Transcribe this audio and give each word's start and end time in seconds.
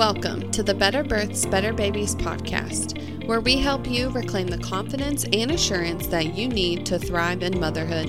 Welcome 0.00 0.50
to 0.52 0.62
the 0.62 0.72
Better 0.72 1.04
Births, 1.04 1.44
Better 1.44 1.74
Babies 1.74 2.14
podcast, 2.14 3.26
where 3.26 3.42
we 3.42 3.58
help 3.58 3.86
you 3.86 4.08
reclaim 4.08 4.46
the 4.46 4.56
confidence 4.56 5.26
and 5.30 5.50
assurance 5.50 6.06
that 6.06 6.34
you 6.34 6.48
need 6.48 6.86
to 6.86 6.98
thrive 6.98 7.42
in 7.42 7.60
motherhood. 7.60 8.08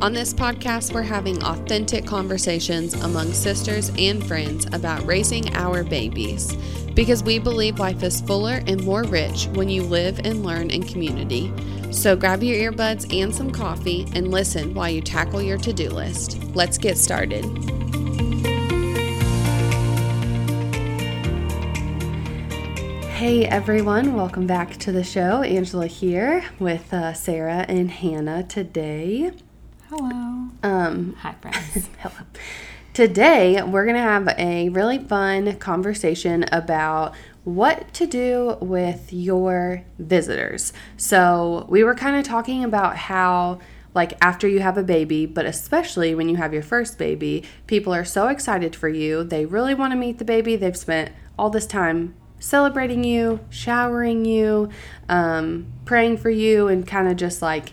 On 0.00 0.12
this 0.12 0.32
podcast, 0.32 0.94
we're 0.94 1.02
having 1.02 1.42
authentic 1.42 2.06
conversations 2.06 2.94
among 2.94 3.32
sisters 3.32 3.90
and 3.98 4.24
friends 4.24 4.66
about 4.66 5.04
raising 5.04 5.52
our 5.56 5.82
babies 5.82 6.54
because 6.94 7.24
we 7.24 7.40
believe 7.40 7.80
life 7.80 8.04
is 8.04 8.20
fuller 8.20 8.62
and 8.68 8.84
more 8.84 9.02
rich 9.02 9.46
when 9.54 9.68
you 9.68 9.82
live 9.82 10.20
and 10.20 10.46
learn 10.46 10.70
in 10.70 10.84
community. 10.84 11.52
So 11.90 12.14
grab 12.14 12.44
your 12.44 12.70
earbuds 12.70 13.12
and 13.12 13.34
some 13.34 13.50
coffee 13.50 14.06
and 14.14 14.30
listen 14.30 14.72
while 14.72 14.88
you 14.88 15.00
tackle 15.00 15.42
your 15.42 15.58
to 15.58 15.72
do 15.72 15.90
list. 15.90 16.40
Let's 16.54 16.78
get 16.78 16.96
started. 16.96 17.44
Hey 23.24 23.46
everyone, 23.46 24.12
welcome 24.12 24.46
back 24.46 24.76
to 24.76 24.92
the 24.92 25.02
show. 25.02 25.40
Angela 25.40 25.86
here 25.86 26.44
with 26.58 26.92
uh, 26.92 27.14
Sarah 27.14 27.64
and 27.70 27.90
Hannah 27.90 28.42
today. 28.42 29.32
Hello. 29.88 30.50
Um, 30.62 31.16
Hi, 31.20 31.32
friends. 31.40 31.88
hello. 32.00 32.26
Today 32.92 33.62
we're 33.62 33.86
gonna 33.86 34.02
have 34.02 34.28
a 34.36 34.68
really 34.68 34.98
fun 34.98 35.56
conversation 35.56 36.44
about 36.52 37.14
what 37.44 37.94
to 37.94 38.06
do 38.06 38.58
with 38.60 39.10
your 39.10 39.86
visitors. 39.98 40.74
So 40.98 41.64
we 41.70 41.82
were 41.82 41.94
kind 41.94 42.16
of 42.16 42.24
talking 42.24 42.62
about 42.62 42.94
how 42.94 43.58
like 43.94 44.12
after 44.20 44.46
you 44.46 44.60
have 44.60 44.76
a 44.76 44.82
baby, 44.82 45.24
but 45.24 45.46
especially 45.46 46.14
when 46.14 46.28
you 46.28 46.36
have 46.36 46.52
your 46.52 46.62
first 46.62 46.98
baby, 46.98 47.42
people 47.66 47.94
are 47.94 48.04
so 48.04 48.28
excited 48.28 48.76
for 48.76 48.90
you. 48.90 49.24
They 49.24 49.46
really 49.46 49.72
want 49.72 49.94
to 49.94 49.98
meet 49.98 50.18
the 50.18 50.26
baby. 50.26 50.56
They've 50.56 50.76
spent 50.76 51.10
all 51.38 51.48
this 51.48 51.66
time 51.66 52.16
celebrating 52.44 53.02
you, 53.04 53.40
showering 53.48 54.24
you, 54.26 54.68
um, 55.08 55.66
praying 55.86 56.18
for 56.18 56.30
you, 56.30 56.68
and 56.68 56.86
kind 56.86 57.08
of 57.08 57.16
just 57.16 57.40
like 57.40 57.72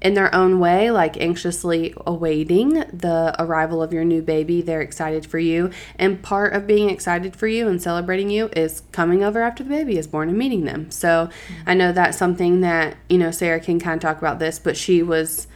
in 0.00 0.14
their 0.14 0.32
own 0.34 0.60
way, 0.60 0.90
like 0.90 1.16
anxiously 1.20 1.94
awaiting 2.06 2.74
the 2.92 3.34
arrival 3.38 3.82
of 3.82 3.92
your 3.92 4.04
new 4.04 4.22
baby. 4.22 4.60
They're 4.60 4.80
excited 4.80 5.26
for 5.26 5.38
you. 5.38 5.70
And 5.98 6.22
part 6.22 6.52
of 6.52 6.66
being 6.66 6.90
excited 6.90 7.34
for 7.34 7.46
you 7.46 7.68
and 7.68 7.80
celebrating 7.80 8.30
you 8.30 8.48
is 8.54 8.82
coming 8.92 9.24
over 9.24 9.40
after 9.40 9.62
the 9.64 9.70
baby 9.70 9.98
is 9.98 10.06
born 10.06 10.28
and 10.28 10.38
meeting 10.38 10.64
them. 10.64 10.90
So 10.90 11.30
I 11.66 11.74
know 11.74 11.92
that's 11.92 12.18
something 12.18 12.60
that, 12.60 12.96
you 13.08 13.18
know, 13.18 13.30
Sarah 13.30 13.60
can 13.60 13.80
kind 13.80 13.94
of 13.96 14.00
talk 14.00 14.18
about 14.18 14.38
this, 14.38 14.58
but 14.58 14.76
she 14.76 15.02
was 15.02 15.46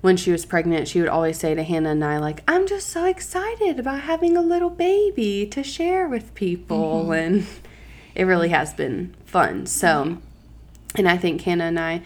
when 0.00 0.16
she 0.16 0.32
was 0.32 0.44
pregnant, 0.44 0.88
she 0.88 1.00
would 1.00 1.08
always 1.08 1.38
say 1.38 1.54
to 1.54 1.62
Hannah 1.62 1.90
and 1.90 2.04
I, 2.04 2.18
like, 2.18 2.42
I'm 2.48 2.66
just 2.66 2.88
so 2.88 3.04
excited 3.04 3.78
about 3.78 4.00
having 4.00 4.36
a 4.36 4.42
little 4.42 4.70
baby 4.70 5.46
to 5.46 5.62
share 5.62 6.08
with 6.08 6.34
people. 6.34 7.12
And 7.12 7.46
it 8.14 8.24
really 8.24 8.50
has 8.50 8.72
been 8.74 9.14
fun. 9.24 9.66
So, 9.66 10.18
and 10.96 11.08
I 11.08 11.16
think 11.16 11.42
Hannah 11.42 11.64
and 11.64 11.80
I, 11.80 12.02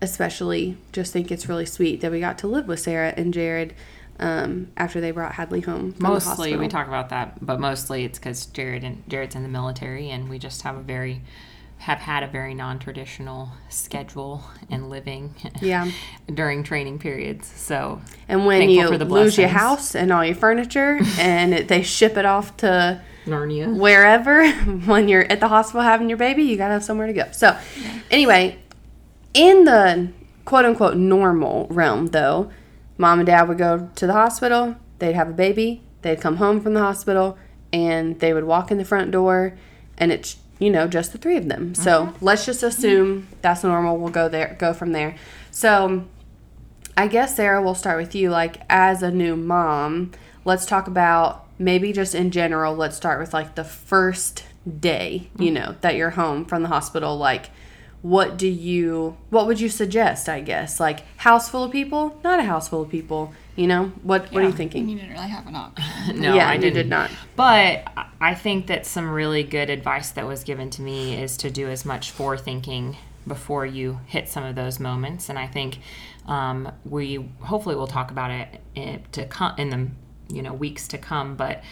especially, 0.00 0.76
just 0.92 1.12
think 1.12 1.30
it's 1.30 1.48
really 1.48 1.66
sweet 1.66 2.00
that 2.00 2.10
we 2.10 2.20
got 2.20 2.38
to 2.38 2.46
live 2.46 2.66
with 2.68 2.80
Sarah 2.80 3.12
and 3.16 3.34
Jared 3.34 3.74
um, 4.20 4.68
after 4.76 5.00
they 5.00 5.10
brought 5.10 5.32
Hadley 5.32 5.60
home. 5.60 5.94
Mostly 5.98 6.56
we 6.56 6.68
talk 6.68 6.88
about 6.88 7.10
that, 7.10 7.44
but 7.44 7.60
mostly 7.60 8.04
it's 8.04 8.18
because 8.18 8.46
Jared 8.46 8.84
and 8.84 9.08
Jared's 9.08 9.34
in 9.34 9.42
the 9.42 9.48
military, 9.48 10.10
and 10.10 10.28
we 10.28 10.38
just 10.38 10.62
have 10.62 10.76
a 10.76 10.82
very 10.82 11.22
have 11.78 11.98
had 12.00 12.24
a 12.24 12.26
very 12.26 12.54
non-traditional 12.54 13.50
schedule 13.68 14.42
and 14.68 14.90
living 14.90 15.32
Yeah. 15.62 15.88
during 16.32 16.64
training 16.64 16.98
periods. 16.98 17.46
So 17.46 18.00
And 18.26 18.46
when 18.46 18.68
you 18.68 18.88
for 18.88 18.98
the 18.98 19.04
lose 19.04 19.38
your 19.38 19.48
house 19.48 19.94
and 19.94 20.12
all 20.12 20.24
your 20.24 20.34
furniture, 20.34 20.98
and 21.18 21.54
it, 21.54 21.68
they 21.68 21.82
ship 21.82 22.16
it 22.16 22.26
off 22.26 22.56
to 22.58 23.00
Narnia. 23.28 23.74
wherever 23.76 24.50
when 24.86 25.08
you're 25.08 25.22
at 25.30 25.40
the 25.40 25.48
hospital 25.48 25.82
having 25.82 26.08
your 26.08 26.18
baby, 26.18 26.42
you 26.42 26.56
gotta 26.56 26.74
have 26.74 26.84
somewhere 26.84 27.06
to 27.06 27.12
go. 27.12 27.28
So, 27.32 27.56
anyway, 28.10 28.58
in 29.34 29.64
the 29.64 30.08
quote 30.44 30.64
unquote 30.64 30.96
normal 30.96 31.66
realm, 31.70 32.08
though, 32.08 32.50
mom 32.96 33.20
and 33.20 33.26
dad 33.26 33.48
would 33.48 33.58
go 33.58 33.90
to 33.94 34.06
the 34.06 34.12
hospital, 34.12 34.76
they'd 34.98 35.14
have 35.14 35.28
a 35.28 35.32
baby, 35.32 35.82
they'd 36.02 36.20
come 36.20 36.36
home 36.36 36.60
from 36.60 36.74
the 36.74 36.80
hospital, 36.80 37.38
and 37.72 38.18
they 38.20 38.32
would 38.32 38.44
walk 38.44 38.70
in 38.70 38.78
the 38.78 38.84
front 38.84 39.10
door, 39.10 39.56
and 39.96 40.10
it's 40.10 40.36
you 40.58 40.70
know 40.70 40.88
just 40.88 41.12
the 41.12 41.18
three 41.18 41.36
of 41.36 41.48
them. 41.48 41.74
So 41.74 42.04
uh-huh. 42.04 42.12
let's 42.20 42.46
just 42.46 42.62
assume 42.62 43.28
that's 43.42 43.62
normal. 43.62 43.96
We'll 43.98 44.10
go 44.10 44.28
there, 44.28 44.56
go 44.58 44.72
from 44.72 44.92
there. 44.92 45.16
So. 45.50 46.04
I 46.96 47.06
guess 47.06 47.36
Sarah, 47.36 47.62
we'll 47.62 47.76
start 47.76 47.96
with 48.02 48.16
you. 48.16 48.28
Like 48.28 48.56
as 48.68 49.04
a 49.04 49.10
new 49.12 49.36
mom, 49.36 50.10
let's 50.44 50.66
talk 50.66 50.88
about 50.88 51.47
maybe 51.58 51.92
just 51.92 52.14
in 52.14 52.30
general. 52.30 52.74
Let's 52.74 52.96
start 52.96 53.20
with 53.20 53.34
like 53.34 53.54
the 53.54 53.64
first 53.64 54.44
day, 54.80 55.30
you 55.38 55.50
know, 55.50 55.76
that 55.80 55.96
you're 55.96 56.10
home 56.10 56.44
from 56.44 56.62
the 56.62 56.68
hospital. 56.68 57.16
Like, 57.16 57.50
what 58.00 58.36
do 58.36 58.46
you, 58.46 59.16
what 59.30 59.46
would 59.46 59.60
you 59.60 59.68
suggest? 59.68 60.28
I 60.28 60.40
guess 60.40 60.78
like 60.78 61.00
house 61.18 61.48
full 61.48 61.64
of 61.64 61.72
people, 61.72 62.18
not 62.22 62.38
a 62.38 62.44
house 62.44 62.68
full 62.68 62.82
of 62.82 62.90
people. 62.90 63.32
You 63.56 63.66
know, 63.66 63.86
what 64.04 64.30
what 64.30 64.44
are 64.44 64.46
you 64.46 64.52
thinking? 64.52 64.88
You 64.88 64.96
didn't 64.96 65.14
really 65.14 65.28
have 65.28 65.46
an 65.48 65.56
option. 65.56 66.20
No, 66.20 66.34
yeah, 66.34 66.48
I 66.48 66.56
didn't. 66.56 66.74
did 66.74 66.88
not. 66.88 67.10
But 67.34 67.90
I 68.20 68.34
think 68.34 68.68
that 68.68 68.86
some 68.86 69.10
really 69.10 69.42
good 69.42 69.68
advice 69.68 70.12
that 70.12 70.26
was 70.26 70.44
given 70.44 70.70
to 70.70 70.82
me 70.82 71.20
is 71.20 71.36
to 71.38 71.50
do 71.50 71.68
as 71.68 71.84
much 71.84 72.16
forethinking 72.16 72.96
before 73.26 73.66
you 73.66 74.00
hit 74.06 74.28
some 74.28 74.44
of 74.44 74.54
those 74.54 74.78
moments. 74.78 75.28
And 75.28 75.38
I 75.38 75.48
think 75.48 75.80
um, 76.26 76.70
we 76.84 77.28
hopefully 77.40 77.74
will 77.74 77.86
talk 77.88 78.10
about 78.10 78.30
it 78.30 78.60
in, 78.74 79.02
to 79.12 79.26
come 79.26 79.54
in 79.58 79.70
the 79.70 79.88
you 80.28 80.42
know 80.42 80.52
weeks 80.52 80.88
to 80.88 80.98
come. 80.98 81.36
But 81.36 81.62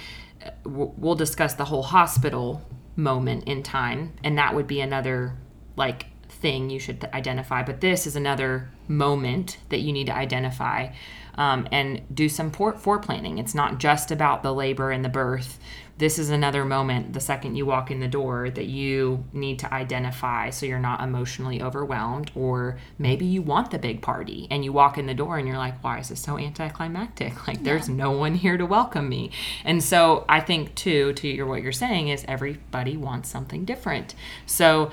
uh, 0.45 0.51
we'll 0.65 0.95
we'll 0.97 1.15
discuss 1.15 1.55
the 1.55 1.67
whole 1.67 1.83
hospital 1.83 2.63
moment 2.97 3.45
in 3.45 3.63
time, 3.63 4.15
and 4.25 4.39
that 4.39 4.55
would 4.55 4.67
be 4.67 4.81
another 4.81 5.37
like 5.77 6.07
thing 6.29 6.71
you 6.71 6.79
should 6.79 7.09
identify. 7.13 7.63
But 7.63 7.81
this 7.81 8.07
is 8.07 8.17
another 8.17 8.71
moment 8.89 9.59
that 9.69 9.81
you 9.81 9.93
need 9.93 10.07
to 10.07 10.15
identify 10.15 10.89
um, 11.37 11.69
and 11.71 12.03
do 12.15 12.29
some 12.29 12.51
fore 12.51 12.99
planning. 12.99 13.39
It's 13.39 13.55
not 13.55 13.79
just 13.79 14.11
about 14.11 14.43
the 14.43 14.55
labor 14.55 14.91
and 14.91 15.05
the 15.05 15.09
birth. 15.09 15.59
This 15.99 16.19
is 16.19 16.29
another 16.29 16.67
moment 16.67 17.15
the 17.15 17.21
second 17.21 17.57
you 17.57 17.65
walk 17.65 17.91
in 17.91 18.01
the 18.01 18.09
door 18.09 18.51
that 18.51 18.67
you 18.67 19.25
need 19.33 19.59
to 19.61 19.73
identify 19.73 20.51
so 20.51 20.67
you're 20.67 20.79
not 20.79 21.01
emotionally 21.01 21.63
overwhelmed. 21.63 22.31
Or 22.35 22.79
maybe 22.99 23.25
you 23.25 23.41
want 23.41 23.71
the 23.71 23.79
big 23.79 24.03
party 24.03 24.47
and 24.51 24.63
you 24.63 24.75
walk 24.75 24.99
in 24.99 25.07
the 25.07 25.15
door 25.15 25.39
and 25.39 25.49
you're 25.49 25.57
like, 25.57 25.83
why 25.83 25.99
is 25.99 26.11
this 26.11 26.21
so 26.21 26.39
anticlimactic? 26.39 27.35
Like, 27.47 27.63
there's 27.63 27.89
no 27.89 28.11
one 28.11 28.35
here 28.35 28.57
to 28.57 28.67
welcome 28.67 29.09
me. 29.09 29.31
And 29.65 29.81
so 29.83 30.25
I 30.29 30.41
think, 30.41 30.75
too, 30.75 31.13
to 31.13 31.29
your, 31.29 31.47
what 31.47 31.63
you're 31.63 31.71
saying 31.71 32.09
is 32.09 32.25
everybody 32.27 32.97
wants 32.97 33.29
something 33.29 33.65
different. 33.65 34.17
So 34.47 34.91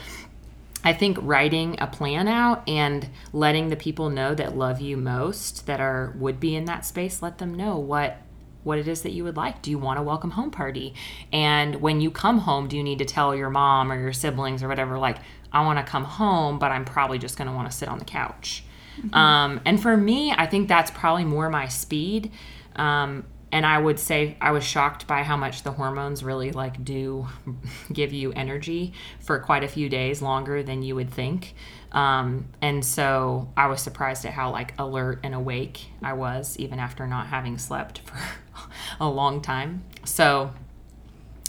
I 0.83 0.93
think 0.93 1.17
writing 1.21 1.77
a 1.79 1.87
plan 1.87 2.27
out 2.27 2.67
and 2.67 3.09
letting 3.31 3.69
the 3.69 3.75
people 3.75 4.09
know 4.09 4.35
that 4.35 4.57
love 4.57 4.81
you 4.81 4.97
most 4.97 5.65
that 5.65 5.79
are 5.79 6.13
would 6.17 6.39
be 6.39 6.55
in 6.55 6.65
that 6.65 6.85
space, 6.85 7.21
let 7.21 7.37
them 7.37 7.53
know 7.53 7.77
what 7.77 8.17
what 8.63 8.79
it 8.79 8.87
is 8.87 9.01
that 9.01 9.11
you 9.11 9.25
would 9.25 9.35
like. 9.35 9.61
Do 9.61 9.69
you 9.71 9.77
want 9.77 9.99
a 9.99 10.01
welcome 10.01 10.31
home 10.31 10.49
party? 10.49 10.93
And 11.33 11.81
when 11.81 11.99
you 11.99 12.09
come 12.09 12.39
home, 12.39 12.69
do 12.69 12.77
you 12.77 12.83
need 12.83 12.99
to 12.99 13.05
tell 13.05 13.35
your 13.35 13.49
mom 13.49 13.91
or 13.91 13.99
your 13.99 14.13
siblings 14.13 14.63
or 14.63 14.69
whatever 14.69 14.97
like 14.97 15.17
I 15.51 15.65
want 15.65 15.79
to 15.79 15.85
come 15.85 16.05
home, 16.05 16.59
but 16.59 16.71
I'm 16.71 16.85
probably 16.85 17.19
just 17.19 17.37
going 17.37 17.49
to 17.49 17.53
want 17.53 17.69
to 17.69 17.75
sit 17.77 17.87
on 17.89 17.99
the 17.99 18.05
couch. 18.05 18.63
Um, 19.11 19.59
and 19.65 19.81
for 19.81 19.97
me, 19.97 20.31
I 20.31 20.45
think 20.45 20.67
that's 20.67 20.91
probably 20.91 21.25
more 21.25 21.49
my 21.49 21.67
speed. 21.67 22.31
Um, 22.75 23.25
and 23.53 23.67
I 23.67 23.77
would 23.77 23.99
say 23.99 24.35
I 24.41 24.49
was 24.49 24.63
shocked 24.63 25.05
by 25.05 25.21
how 25.21 25.37
much 25.37 25.61
the 25.61 25.71
hormones 25.71 26.23
really 26.23 26.51
like 26.51 26.83
do 26.83 27.27
give 27.93 28.11
you 28.11 28.33
energy 28.33 28.93
for 29.19 29.39
quite 29.39 29.63
a 29.63 29.67
few 29.67 29.89
days 29.89 30.23
longer 30.23 30.63
than 30.63 30.81
you 30.81 30.95
would 30.95 31.11
think. 31.11 31.53
Um, 31.91 32.47
and 32.63 32.83
so 32.83 33.47
I 33.55 33.67
was 33.67 33.79
surprised 33.79 34.25
at 34.25 34.33
how 34.33 34.49
like 34.49 34.73
alert 34.79 35.19
and 35.21 35.35
awake 35.35 35.85
I 36.01 36.13
was 36.13 36.57
even 36.57 36.79
after 36.79 37.05
not 37.05 37.27
having 37.27 37.59
slept 37.59 37.99
for 37.99 38.17
a 38.99 39.07
long 39.07 39.39
time. 39.39 39.83
So 40.03 40.51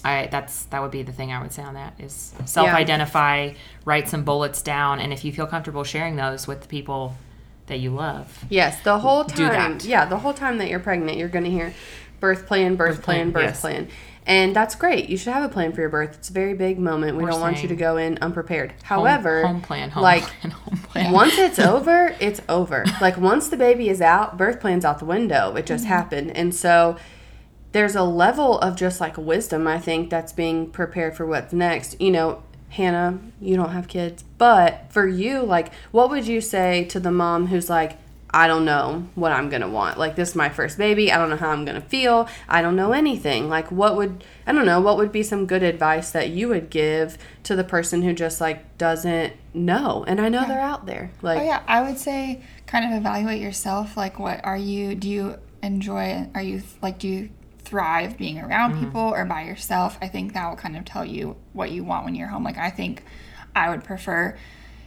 I 0.05 0.29
that's 0.31 0.67
that 0.67 0.83
would 0.83 0.91
be 0.91 1.05
the 1.05 1.13
thing 1.13 1.33
I 1.33 1.41
would 1.41 1.53
say 1.53 1.63
on 1.63 1.73
that 1.73 1.99
is 1.99 2.35
self-identify, 2.45 3.55
write 3.87 4.11
some 4.11 4.25
bullets 4.25 4.61
down, 4.61 5.01
and 5.01 5.11
if 5.11 5.25
you 5.25 5.33
feel 5.33 5.47
comfortable 5.47 5.85
sharing 5.85 6.17
those 6.17 6.47
with 6.47 6.61
the 6.61 6.69
people 6.69 7.17
that 7.67 7.81
you 7.81 7.91
love, 7.91 8.45
Yes, 8.51 8.83
the 8.83 8.99
whole 8.99 9.25
time. 9.25 9.79
Yeah, 9.83 10.05
the 10.05 10.19
whole 10.19 10.35
time 10.35 10.59
that 10.59 10.69
you're 10.69 10.81
pregnant, 10.81 11.19
you're 11.19 11.29
going 11.29 11.45
to 11.45 11.51
hear 11.51 11.73
birth 12.21 12.47
plan, 12.47 12.77
birth, 12.77 13.03
plan, 13.03 13.31
plan, 13.31 13.31
birth 13.33 13.43
yes. 13.43 13.61
plan. 13.61 13.89
And 14.27 14.57
that's 14.57 14.75
great. 14.75 15.11
You 15.11 15.19
should 15.19 15.35
have 15.35 15.45
a 15.45 15.53
plan 15.53 15.73
for 15.73 15.83
your 15.83 15.91
birth. 15.91 16.15
It's 16.15 16.31
a 16.31 16.33
very 16.33 16.55
big 16.55 16.79
moment. 16.79 17.17
We 17.17 17.25
We're 17.25 17.31
don't 17.31 17.41
want 17.41 17.63
you 17.63 17.69
to 17.69 17.77
go 17.77 17.99
in 17.99 18.19
unprepared. 18.23 18.73
However, 18.83 19.47
home, 19.47 19.61
plan, 19.61 19.91
home 19.91 20.03
like 20.03 20.23
plan, 20.23 20.51
home 20.53 20.79
plan. 20.79 21.13
once 21.13 21.37
it's 21.37 21.59
over, 21.75 22.17
it's 22.21 22.41
over. 22.49 22.85
Like 23.01 23.19
once 23.19 23.49
the 23.49 23.59
baby 23.59 23.91
is 23.91 24.01
out, 24.01 24.39
birth 24.39 24.61
plan's 24.61 24.85
out 24.85 24.99
the 24.99 25.05
window. 25.05 25.55
It 25.57 25.67
just 25.67 25.85
mm-hmm. 25.85 25.93
happened. 25.93 26.31
And 26.37 26.55
so 26.55 26.97
there's 27.73 27.95
a 27.95 28.03
level 28.03 28.59
of 28.61 28.77
just 28.77 29.01
like 29.01 29.19
wisdom, 29.19 29.67
I 29.67 29.79
think, 29.79 30.09
that's 30.09 30.33
being 30.33 30.71
prepared 30.71 31.17
for 31.17 31.27
what's 31.27 31.53
next. 31.53 32.01
You 32.01 32.13
know, 32.13 32.43
Hannah, 32.75 33.21
you 33.41 33.55
don't 33.55 33.71
have 33.71 33.87
kids, 33.87 34.25
but 34.37 34.87
for 34.91 35.07
you, 35.07 35.43
like, 35.43 35.73
what 35.93 36.11
would 36.11 36.27
you 36.27 36.41
say 36.41 36.85
to 36.87 36.99
the 36.99 37.13
mom 37.13 37.47
who's 37.47 37.71
like, 37.71 37.99
I 38.31 38.49
don't 38.49 38.65
know 38.65 39.07
what 39.15 39.31
I'm 39.31 39.49
to 39.63 39.69
want. 39.69 39.97
Like, 39.97 40.17
this 40.17 40.31
is 40.31 40.35
my 40.35 40.49
first 40.49 40.77
baby. 40.77 41.13
I 41.13 41.19
don't 41.19 41.31
know 41.31 41.37
how 41.37 41.51
I'm 41.51 41.65
to 41.81 41.81
feel. 41.81 42.29
I 42.49 42.63
don't 42.63 42.75
know 42.75 42.91
anything. 42.91 43.49
Like, 43.49 43.71
what 43.71 43.95
would, 43.95 44.25
I 44.45 44.51
don't 44.51 44.67
know, 44.67 44.81
what 44.81 44.97
would 44.97 45.13
be 45.13 45.23
some 45.23 45.47
good 45.47 45.63
advice 45.63 46.11
that 46.11 46.31
you 46.31 46.49
would 46.49 46.69
give 46.69 47.17
to 47.45 47.55
the 47.55 47.63
person 47.63 48.03
who 48.03 48.13
just, 48.13 48.41
like, 48.41 48.77
doesn't 48.77 49.35
know? 49.55 50.05
And 50.09 50.21
I 50.21 50.29
know 50.29 50.45
they're 50.49 50.59
out 50.59 50.85
there. 50.85 51.13
Oh, 51.15 51.19
like, 51.23 51.39
Oh 51.43 51.45
yeah, 51.45 51.63
I 51.69 51.81
would 51.83 51.97
say 51.97 52.43
kind 52.67 52.93
of 52.93 52.99
evaluate 52.99 53.41
yourself. 53.41 53.97
Like, 53.97 54.19
what 54.19 54.45
are 54.45 54.57
you? 54.57 54.97
Do 54.97 55.09
you 55.09 55.39
enjoy? 55.63 56.29
Are 56.35 56.43
you 56.43 56.65
like? 56.83 56.99
Do 56.99 57.07
you 57.07 57.31
thrive 57.65 58.17
being 58.17 58.39
around 58.39 58.73
mm-hmm. 58.73 58.85
people 58.85 59.01
or 59.01 59.25
by 59.25 59.43
yourself? 59.43 59.99
I 60.01 60.09
think 60.09 60.33
that 60.35 60.49
will 60.49 60.57
kind 60.57 60.77
of 60.77 60.85
tell 60.85 61.05
you 61.05 61.37
what 61.53 61.71
you 61.71 61.85
want 61.85 62.05
when 62.05 62.15
you're 62.15 62.29
home. 62.29 62.45
Like, 62.45 62.59
I 62.59 62.71
think 62.71 63.05
I 63.55 63.71
would 63.71 63.85
prefer 63.85 64.37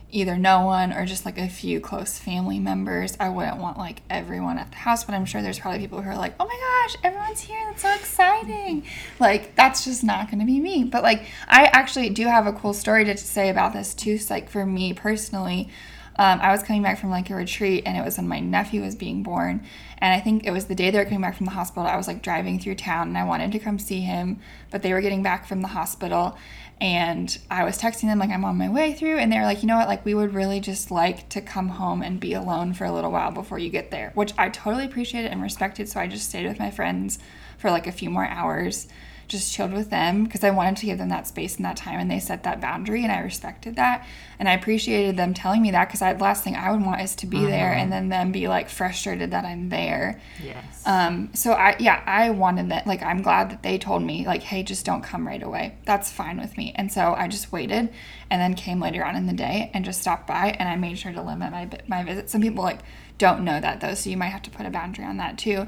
either 0.10 0.38
no 0.38 0.66
one 0.66 0.94
or 0.94 1.06
just 1.06 1.26
like 1.26 1.38
a 1.38 1.50
few 1.50 1.82
close 1.82 2.18
family 2.18 2.60
members. 2.60 3.18
I 3.20 3.30
wouldn't 3.30 3.58
want 3.58 3.78
like 3.78 4.02
everyone 4.10 4.58
at 4.58 4.72
the 4.72 4.78
house, 4.78 5.04
but 5.04 5.14
I'm 5.14 5.26
sure 5.26 5.42
there's 5.42 5.60
probably 5.60 5.80
people 5.80 6.02
who 6.02 6.10
are 6.10 6.16
like, 6.16 6.34
oh 6.40 6.46
my 6.46 6.86
gosh, 6.86 6.96
everyone's 7.04 7.42
here. 7.42 7.60
That's 7.68 7.82
so 7.82 7.94
exciting. 7.94 8.86
Like, 9.20 9.56
that's 9.56 9.84
just 9.84 10.04
not 10.04 10.28
going 10.28 10.40
to 10.40 10.46
be 10.46 10.60
me. 10.60 10.86
But 10.86 11.04
like, 11.04 11.26
I 11.48 11.66
actually 11.66 12.10
do 12.10 12.26
have 12.26 12.48
a 12.48 12.54
cool 12.54 12.74
story 12.74 13.04
to 13.06 13.18
say 13.18 13.50
about 13.50 13.74
this 13.74 13.94
too. 13.94 14.18
So, 14.18 14.34
like, 14.34 14.50
for 14.50 14.66
me 14.66 14.94
personally, 14.94 15.70
um, 16.18 16.40
I 16.42 16.52
was 16.52 16.64
coming 16.64 16.82
back 16.82 17.00
from 17.00 17.10
like 17.10 17.30
a 17.30 17.36
retreat 17.36 17.84
and 17.86 17.98
it 17.98 18.04
was 18.04 18.18
when 18.18 18.28
my 18.28 18.40
nephew 18.40 18.82
was 18.82 18.96
being 18.96 19.24
born. 19.24 19.64
And 20.00 20.14
I 20.14 20.20
think 20.20 20.46
it 20.46 20.52
was 20.52 20.66
the 20.66 20.76
day 20.76 20.90
they 20.90 20.98
were 20.98 21.06
coming 21.06 21.22
back 21.22 21.38
from 21.38 21.46
the 21.46 21.52
hospital. 21.52 21.88
I 21.88 21.98
was 21.98 22.08
like 22.08 22.22
driving 22.22 22.60
through 22.60 22.76
town 22.76 23.10
and 23.10 23.18
I 23.18 23.24
wanted 23.24 23.52
to 23.52 23.60
come 23.60 23.80
see 23.80 24.02
him, 24.02 24.40
but 24.72 24.82
they 24.82 24.94
were 24.94 25.02
getting 25.02 25.24
back 25.24 25.48
from 25.48 25.62
the 25.62 25.68
hospital. 25.70 26.38
And 26.80 27.36
I 27.50 27.64
was 27.64 27.80
texting 27.80 28.04
them 28.04 28.20
like 28.20 28.30
I'm 28.30 28.46
on 28.46 28.56
my 28.56 28.70
way 28.70 28.94
through, 28.94 29.18
and 29.18 29.32
they 29.32 29.38
were 29.40 29.46
like, 29.46 29.64
you 29.64 29.68
know 29.68 29.78
what, 29.78 29.88
like 29.88 30.06
we 30.06 30.14
would 30.14 30.36
really 30.36 30.60
just 30.60 30.92
like 30.92 31.28
to 31.30 31.42
come 31.42 31.70
home 31.70 32.04
and 32.04 32.20
be 32.20 32.34
alone 32.34 32.74
for 32.74 32.86
a 32.86 32.92
little 32.92 33.12
while 33.12 33.32
before 33.32 33.58
you 33.58 33.72
get 33.72 33.90
there, 33.90 34.12
which 34.14 34.32
I 34.38 34.50
totally 34.50 34.86
appreciated 34.86 35.32
and 35.32 35.42
respected. 35.42 35.90
So 35.90 36.00
I 36.00 36.06
just 36.06 36.30
stayed 36.30 36.46
with 36.46 36.60
my 36.60 36.70
friends 36.70 37.18
for 37.58 37.72
like 37.72 37.88
a 37.88 37.92
few 37.92 38.12
more 38.12 38.28
hours, 38.28 38.88
just 39.28 39.54
chilled 39.54 39.74
with 39.74 39.90
them 39.90 40.24
because 40.24 40.44
I 40.44 40.52
wanted 40.52 40.78
to 40.78 40.86
give 40.86 40.98
them 40.98 41.10
that 41.10 41.28
space 41.28 41.58
and 41.58 41.66
that 41.66 41.78
time, 41.78 42.00
and 42.00 42.10
they 42.10 42.20
set 42.20 42.44
that 42.44 42.62
boundary, 42.62 43.04
and 43.04 43.12
I 43.12 43.20
respected 43.20 43.76
that, 43.76 44.06
and 44.40 44.48
I 44.48 44.54
appreciated 44.54 45.18
them 45.18 45.34
telling 45.34 45.62
me 45.62 45.72
that 45.72 45.88
because 45.88 46.00
the 46.00 46.24
last 46.24 46.44
thing 46.44 46.56
I 46.56 46.72
would 46.72 46.86
want 46.86 47.02
is 47.02 47.16
to 47.16 47.28
be 47.28 47.44
there 47.46 47.74
and 47.74 47.92
then 47.92 48.10
them 48.10 48.32
be 48.32 48.48
like 48.48 48.70
frustrated 48.70 49.32
that 49.32 49.46
I'm 49.46 49.70
there. 49.70 50.22
Yes. 50.44 50.84
Um, 50.86 51.30
so 51.34 51.54
I 51.54 51.76
yeah, 51.80 52.04
I 52.06 52.30
wanted 52.30 52.70
that 52.70 52.86
like 52.86 53.02
I'm 53.02 53.22
glad 53.22 53.50
that 53.52 53.64
they 53.64 53.78
told 53.78 54.04
me 54.04 54.26
like, 54.26 54.44
hey, 54.44 54.64
just 54.64 54.86
don't 54.86 55.02
come 55.02 55.26
right 55.26 55.42
away. 55.42 55.78
That's 55.86 56.12
fine 56.12 56.40
with 56.40 56.58
me. 56.58 56.74
And 56.76 56.92
so 56.92 57.14
I 57.18 57.28
just 57.28 57.52
waited 57.52 57.90
and 58.30 58.42
then 58.42 58.54
came 58.54 58.80
later 58.80 59.04
on 59.04 59.16
in 59.16 59.26
the 59.26 59.34
day 59.34 59.72
and 59.74 59.84
just 59.84 60.02
stopped 60.02 60.28
by 60.28 60.56
and 60.60 60.70
I 60.70 60.76
made 60.76 61.00
sure 61.00 61.14
to 61.14 61.22
limit 61.22 61.52
my 61.52 61.70
my 61.88 62.04
visit. 62.04 62.30
Some 62.30 62.42
people 62.42 62.64
like 62.64 62.80
don't 63.18 63.44
know 63.44 63.60
that 63.60 63.82
though, 63.82 63.96
so 63.96 64.10
you 64.10 64.18
might 64.18 64.28
have 64.28 64.44
to 64.44 64.52
put 64.52 64.66
a 64.66 64.70
boundary 64.70 65.06
on 65.06 65.18
that 65.18 65.38
too. 65.38 65.68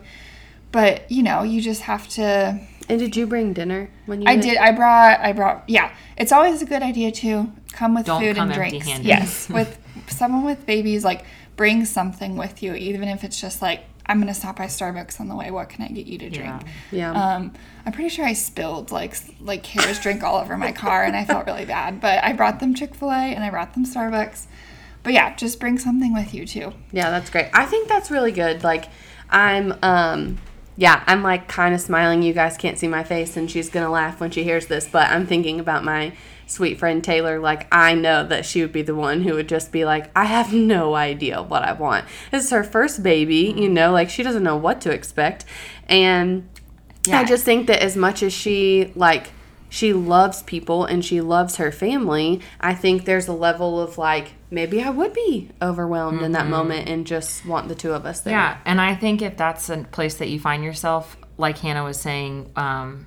But 0.72 1.12
you 1.12 1.24
know, 1.24 1.42
you 1.42 1.62
just 1.62 1.82
have 1.84 2.08
to 2.10 2.60
and 2.90 3.00
did 3.00 3.16
you 3.16 3.28
bring 3.28 3.54
dinner 3.54 3.90
when 4.08 4.22
you 4.22 4.28
I 4.28 4.32
went? 4.32 4.44
did. 4.44 4.58
I 4.58 4.72
brought. 4.72 5.20
I 5.20 5.32
brought. 5.34 5.64
Yeah, 5.68 5.94
it's 6.18 6.32
always 6.32 6.62
a 6.62 6.66
good 6.66 6.82
idea 6.82 7.12
to 7.12 7.52
come 7.72 7.96
with 7.96 8.06
Don't 8.08 8.22
food 8.22 8.36
come 8.36 8.48
and 8.50 8.56
drinks. 8.56 8.76
empty-handed. 8.78 9.08
Yes, 9.08 9.48
with 9.60 9.80
someone 10.08 10.44
with 10.44 10.66
babies, 10.66 11.04
like 11.06 11.24
bring 11.56 11.86
something 11.86 12.36
with 12.38 12.64
you, 12.64 12.74
even 12.74 13.08
if 13.08 13.24
it's 13.24 13.40
just 13.40 13.62
like 13.62 13.82
I'm 14.06 14.20
gonna 14.20 14.34
stop 14.34 14.58
by 14.58 14.66
Starbucks 14.66 15.20
on 15.20 15.28
the 15.28 15.36
way. 15.36 15.52
What 15.52 15.70
can 15.70 15.84
I 15.84 15.90
get 15.90 16.08
you 16.08 16.18
to 16.18 16.30
drink? 16.30 16.64
Yeah. 16.92 17.14
Yeah. 17.14 17.36
Um, 17.36 17.54
I'm 17.86 17.92
pretty 17.94 18.10
sure 18.10 18.26
I 18.26 18.34
spilled 18.34 18.92
like 18.92 19.16
like 19.40 19.64
Kara's 19.64 20.00
drink 20.00 20.24
all 20.24 20.38
over 20.42 20.58
my 20.58 20.72
car, 20.72 21.04
and 21.04 21.16
I 21.16 21.26
felt 21.26 21.46
really 21.46 21.66
bad. 21.66 22.02
But 22.02 22.24
I 22.24 22.34
brought 22.34 22.60
them 22.60 22.74
Chick 22.74 22.96
Fil 22.96 23.12
A 23.12 23.14
and 23.36 23.44
I 23.44 23.50
brought 23.50 23.74
them 23.76 23.86
Starbucks. 23.86 24.48
But 25.04 25.14
yeah, 25.14 25.34
just 25.36 25.60
bring 25.62 25.78
something 25.78 26.14
with 26.14 26.34
you 26.34 26.46
too. 26.46 26.74
Yeah, 26.92 27.10
that's 27.10 27.30
great. 27.30 27.50
I 27.54 27.66
think 27.66 27.88
that's 27.88 28.12
really 28.12 28.34
good. 28.34 28.66
Like, 28.66 28.86
I'm, 29.30 29.74
um, 29.82 30.40
yeah, 30.80 31.04
I'm 31.08 31.24
like 31.24 31.50
kind 31.50 31.76
of 31.76 31.82
smiling. 31.82 32.24
You 32.24 32.32
guys 32.32 32.56
can't 32.56 32.80
see 32.80 32.88
my 32.88 33.04
face, 33.04 33.36
and 33.36 33.52
she's 33.52 33.70
gonna 33.70 33.92
laugh 33.92 34.22
when 34.22 34.32
she 34.32 34.46
hears 34.46 34.68
this. 34.68 34.88
But 34.88 35.10
I'm 35.10 35.28
thinking 35.28 35.60
about 35.60 35.84
my 35.84 36.14
sweet 36.48 36.80
friend 36.80 37.04
Taylor. 37.04 37.38
Like, 37.38 37.68
I 37.70 37.96
know 37.96 38.26
that 38.26 38.46
she 38.46 38.62
would 38.62 38.72
be 38.72 38.82
the 38.82 38.96
one 38.96 39.24
who 39.24 39.34
would 39.34 39.50
just 39.50 39.74
be 39.74 39.84
like, 39.84 40.10
I 40.16 40.24
have 40.24 40.54
no 40.54 40.96
idea 40.96 41.44
what 41.44 41.64
I 41.64 41.74
want. 41.74 42.06
This 42.32 42.46
is 42.46 42.52
her 42.52 42.64
first 42.64 43.04
baby, 43.04 43.36
you 43.36 43.54
mm-hmm. 43.54 43.74
know, 43.74 43.92
like 43.92 44.10
she 44.10 44.24
doesn't 44.24 44.42
know 44.42 44.56
what 44.56 44.80
to 44.82 44.92
expect, 44.92 45.44
and 45.90 46.48
I 47.12 47.26
just 47.26 47.44
think 47.44 47.68
that 47.68 47.84
as 47.84 47.98
much 47.98 48.24
as 48.24 48.32
she 48.32 48.94
like 48.96 49.32
she 49.70 49.94
loves 49.94 50.42
people 50.44 50.84
and 50.84 51.06
she 51.06 51.22
loves 51.22 51.58
her 51.58 51.72
family, 51.72 52.42
I 52.60 52.74
think 52.74 53.06
there's 53.06 53.28
a 53.28 53.34
level 53.34 53.80
of 53.80 53.98
like 53.98 54.34
maybe 54.50 54.82
I 54.82 54.90
would 54.90 55.14
be 55.14 55.50
overwhelmed 55.62 56.24
in 56.24 56.32
that 56.34 56.48
moment 56.48 56.90
and 56.90 57.06
just 57.06 57.46
want 57.46 57.68
the 57.68 57.76
two 57.76 57.94
of 57.94 58.06
us 58.06 58.22
there. 58.22 58.34
Yeah, 58.34 58.58
and 58.66 58.82
I 58.82 58.96
think 58.96 59.22
if 59.22 59.38
that's 59.38 59.70
a 59.70 59.78
place 59.92 60.16
that 60.16 60.30
you 60.30 60.40
find 60.40 60.64
yourself, 60.64 61.16
like 61.38 61.60
Hannah 61.60 61.84
was 61.84 62.00
saying, 62.00 62.52
um, 62.56 63.06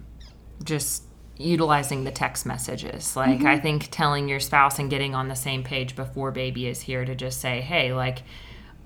just 0.63 1.03
utilizing 1.37 2.05
the 2.05 2.13
text 2.13 2.47
messages. 2.47 3.17
Like 3.17 3.43
I 3.43 3.59
think 3.59 3.89
telling 3.91 4.29
your 4.29 4.41
spouse 4.41 4.79
and 4.79 4.89
getting 4.89 5.15
on 5.15 5.29
the 5.29 5.35
same 5.35 5.65
page 5.65 5.97
before 5.97 6.31
baby 6.31 6.69
is 6.69 6.81
here 6.81 7.05
to 7.05 7.15
just 7.15 7.41
say, 7.41 7.61
hey, 7.61 7.93
like 7.93 8.23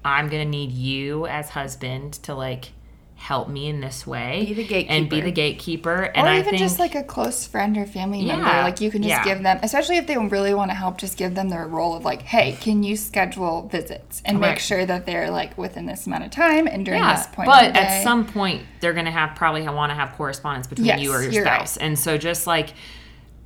I'm 0.05 0.29
gonna 0.29 0.45
need 0.45 0.73
you 0.73 1.27
as 1.27 1.51
husband 1.51 2.15
to 2.25 2.35
like 2.35 2.71
help 3.17 3.49
me 3.49 3.67
in 3.67 3.81
this 3.81 4.07
way 4.07 4.45
Be 4.47 4.63
the 4.63 4.89
and 4.89 5.09
be 5.09 5.23
the 5.23 5.33
gatekeeper. 5.33 6.05
And 6.05 6.27
or 6.27 6.31
I 6.31 6.39
even 6.39 6.51
think 6.51 6.59
just 6.59 6.79
like 6.79 6.95
a 6.95 7.03
close 7.03 7.47
friend 7.47 7.77
or 7.77 7.87
family 7.87 8.25
member 8.25 8.45
like 8.45 8.81
you 8.81 8.91
can 8.91 9.03
just 9.03 9.09
yeah. 9.09 9.25
give 9.25 9.43
them 9.43 9.59
especially 9.63 9.97
if 9.97 10.07
they 10.07 10.19
really 10.19 10.53
want 10.53 10.71
to 10.71 10.75
help 10.75 10.99
just 10.99 11.17
give 11.17 11.35
them 11.35 11.49
their 11.49 11.67
role 11.67 11.97
of 11.97 12.05
like 12.05 12.23
hey 12.23 12.53
can 12.61 12.83
you 12.83 12.95
schedule 12.95 13.69
visits 13.69 14.23
and 14.27 14.39
make 14.39 14.59
sure 14.59 14.85
that 14.85 15.07
they're 15.07 15.31
like 15.31 15.57
within 15.57 15.87
this 15.87 16.07
amount 16.07 16.25
of 16.25 16.31
time 16.31 16.67
and 16.67 16.85
during 16.85 17.03
yeah, 17.03 17.17
this 17.17 17.27
point 17.29 17.47
but 17.47 17.75
at 17.75 18.03
some 18.03 18.27
point 18.27 18.63
they're 18.81 18.93
gonna 18.93 19.11
have 19.11 19.35
probably 19.35 19.63
want 19.63 19.91
to 19.91 19.95
have 19.95 20.13
correspondence 20.13 20.67
between 20.67 20.87
Yes, 20.87 21.01
you 21.01 21.11
or 21.11 21.23
your 21.23 21.33
you're 21.33 21.45
right. 21.45 21.57
spouse 21.67 21.79
and 21.79 21.99
so 21.99 22.19
just 22.19 22.47
like 22.47 22.75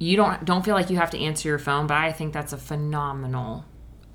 you 0.00 0.16
don't 0.16 0.44
don't 0.44 0.64
feel 0.64 0.74
like 0.74 0.90
you 0.90 0.96
have 0.96 1.10
to 1.10 1.18
answer 1.18 1.48
your 1.48 1.58
phone 1.58 1.86
but 1.86 1.96
i 1.96 2.10
think 2.10 2.32
that's 2.32 2.52
a 2.52 2.58
phenomenal 2.58 3.64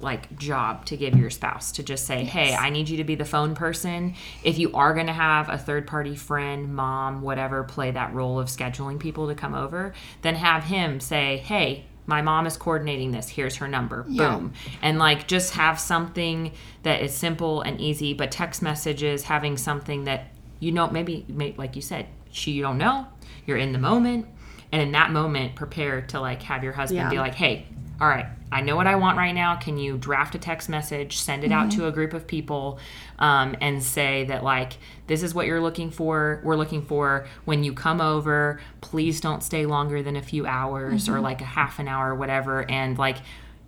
like 0.06 0.38
job 0.38 0.86
to 0.86 0.96
give 0.96 1.18
your 1.18 1.30
spouse 1.30 1.74
to 1.74 1.84
just 1.84 2.06
say 2.06 2.24
hey 2.24 2.56
i 2.56 2.69
need 2.69 2.88
you 2.88 2.96
to 2.98 3.04
be 3.04 3.16
the 3.16 3.25
phone 3.25 3.56
person. 3.56 4.13
If 4.44 4.57
you 4.57 4.72
are 4.74 4.94
going 4.94 5.07
to 5.07 5.13
have 5.13 5.50
a 5.50 5.57
third 5.57 5.86
party 5.88 6.16
friend 6.16 6.74
mom 6.74 7.22
whatever 7.22 7.63
play 7.63 7.92
that 7.92 8.13
role 8.13 8.40
of 8.40 8.48
scheduling 8.48 9.00
people 9.00 9.28
to 9.28 9.36
come 9.36 9.54
over 9.54 9.94
then 10.22 10.36
have 10.36 10.63
him 10.66 11.00
say 11.02 11.38
hey 11.38 11.86
my 12.07 12.22
mom 12.22 12.46
is 12.46 12.56
coordinating 12.56 13.10
this. 13.12 13.28
Here's 13.30 13.56
her 13.56 13.68
number. 13.68 14.06
Yeah. 14.07 14.36
boom. 14.36 14.54
And 14.84 15.00
like 15.00 15.28
just 15.28 15.56
have 15.56 15.80
something 15.80 16.51
that 16.84 17.01
is 17.01 17.12
simple 17.16 17.62
and 17.63 17.81
easy 17.81 18.13
but 18.13 18.30
text 18.30 18.62
messages 18.62 19.24
having 19.24 19.58
something 19.58 20.04
that 20.04 20.28
you 20.60 20.72
know 20.72 20.88
maybe 20.88 21.25
may, 21.28 21.56
like 21.58 21.75
you 21.75 21.81
said 21.81 22.06
she 22.30 22.51
you 22.51 22.62
don't 22.62 22.78
know. 22.78 23.08
You're 23.48 23.58
in 23.58 23.72
the 23.74 23.80
moment. 23.80 24.27
And 24.72 24.82
in 24.84 24.91
that 24.91 25.10
moment 25.12 25.56
prepare 25.56 26.01
to 26.01 26.20
like 26.20 26.44
have 26.44 26.63
your 26.63 26.74
husband 26.74 27.00
Yeah. 27.00 27.10
be 27.10 27.18
like 27.18 27.34
hey 27.34 27.65
all 28.02 28.08
right 28.08 28.25
i 28.52 28.62
know 28.62 28.75
what 28.75 28.88
i 28.88 28.96
want 28.96 29.18
right 29.18 29.34
now. 29.34 29.56
Can 29.56 29.78
you 29.78 29.98
draft 29.98 30.36
a 30.36 30.38
text 30.38 30.70
message 30.70 31.18
send 31.18 31.44
it 31.44 31.52
out 31.52 31.72
to 31.72 31.88
a 31.88 31.92
group 31.92 32.14
of 32.14 32.28
people 32.28 32.80
um, 33.20 33.56
and 33.62 33.82
say 33.82 34.25
that 34.25 34.44
like 34.44 34.78
this 35.08 35.24
is 35.24 35.34
what 35.34 35.46
you're 35.46 35.62
looking 35.62 35.92
for 35.92 36.42
we're 36.44 36.56
looking 36.56 36.82
for. 36.82 37.28
When 37.46 37.64
you 37.64 37.74
come 37.74 38.02
over 38.02 38.60
please 38.82 39.22
don't 39.22 39.44
stay 39.44 39.66
longer 39.66 40.04
than 40.04 40.16
a 40.16 40.22
few 40.22 40.46
hours 40.46 41.08
or 41.10 41.20
like 41.20 41.42
a 41.42 41.46
half 41.46 41.80
an 41.80 41.88
hour 41.88 42.12
or 42.12 42.16
whatever. 42.16 42.70
And 42.70 42.98
like 42.98 43.18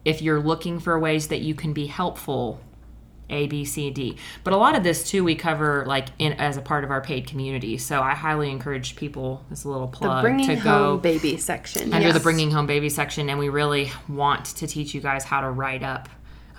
if 0.05 0.21
you're 0.21 0.39
looking 0.39 0.79
for 0.79 0.97
ways 0.99 1.27
that 1.29 1.41
you 1.41 1.53
can 1.53 1.73
be 1.73 1.87
helpful 1.87 2.61
a 3.29 3.47
b 3.47 3.65
c 3.65 3.89
d 3.89 4.15
but 4.43 4.53
a 4.53 4.57
lot 4.57 4.75
of 4.75 4.83
this 4.83 5.09
too 5.09 5.23
we 5.23 5.35
cover 5.35 5.83
like 5.85 6.07
in 6.19 6.33
as 6.33 6.55
a 6.57 6.61
part 6.61 6.83
of 6.83 6.91
our 6.91 7.01
paid 7.01 7.27
community 7.27 7.77
so 7.77 8.01
i 8.01 8.13
highly 8.13 8.49
encourage 8.49 8.95
people 8.95 9.43
this 9.49 9.65
little 9.65 9.87
The 9.87 9.97
plug 9.97 10.21
bringing 10.23 10.47
to 10.47 10.55
home 10.55 10.63
go 10.63 10.97
baby 10.97 11.37
section. 11.37 11.93
under 11.93 12.13
the 12.13 12.19
bringing 12.21 12.51
home 12.51 12.65
baby 12.67 12.89
section 12.89 13.29
and 13.29 13.37
we 13.37 13.49
really 13.49 13.91
want 14.07 14.45
to 14.45 14.67
teach 14.67 14.93
you 14.93 15.01
guys 15.01 15.23
how 15.25 15.41
to 15.41 15.49
write 15.49 15.83
up 15.83 16.07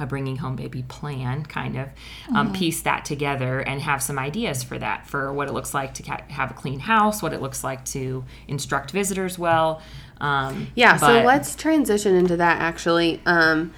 a 0.00 0.06
bringing 0.06 0.36
home 0.36 0.54
baby 0.54 0.84
plan 0.86 1.44
kind 1.44 1.76
of 1.76 1.88
um, 2.32 2.52
piece 2.52 2.82
that 2.82 3.04
together 3.04 3.58
and 3.58 3.80
have 3.82 4.00
some 4.00 4.16
ideas 4.16 4.62
for 4.62 4.78
that 4.78 5.04
for 5.08 5.32
what 5.32 5.48
it 5.48 5.52
looks 5.52 5.74
like 5.74 5.92
to 5.94 6.04
ca- 6.04 6.22
have 6.28 6.52
a 6.52 6.54
clean 6.54 6.78
house 6.78 7.20
what 7.20 7.32
it 7.32 7.42
looks 7.42 7.64
like 7.64 7.84
to 7.84 8.24
instruct 8.46 8.92
visitors 8.92 9.38
well 9.40 9.82
um, 10.20 10.68
Yeah, 10.74 10.96
so 10.98 11.22
let's 11.22 11.54
transition 11.56 12.14
into 12.14 12.36
that 12.36 12.60
actually. 12.60 13.20
Um 13.26 13.72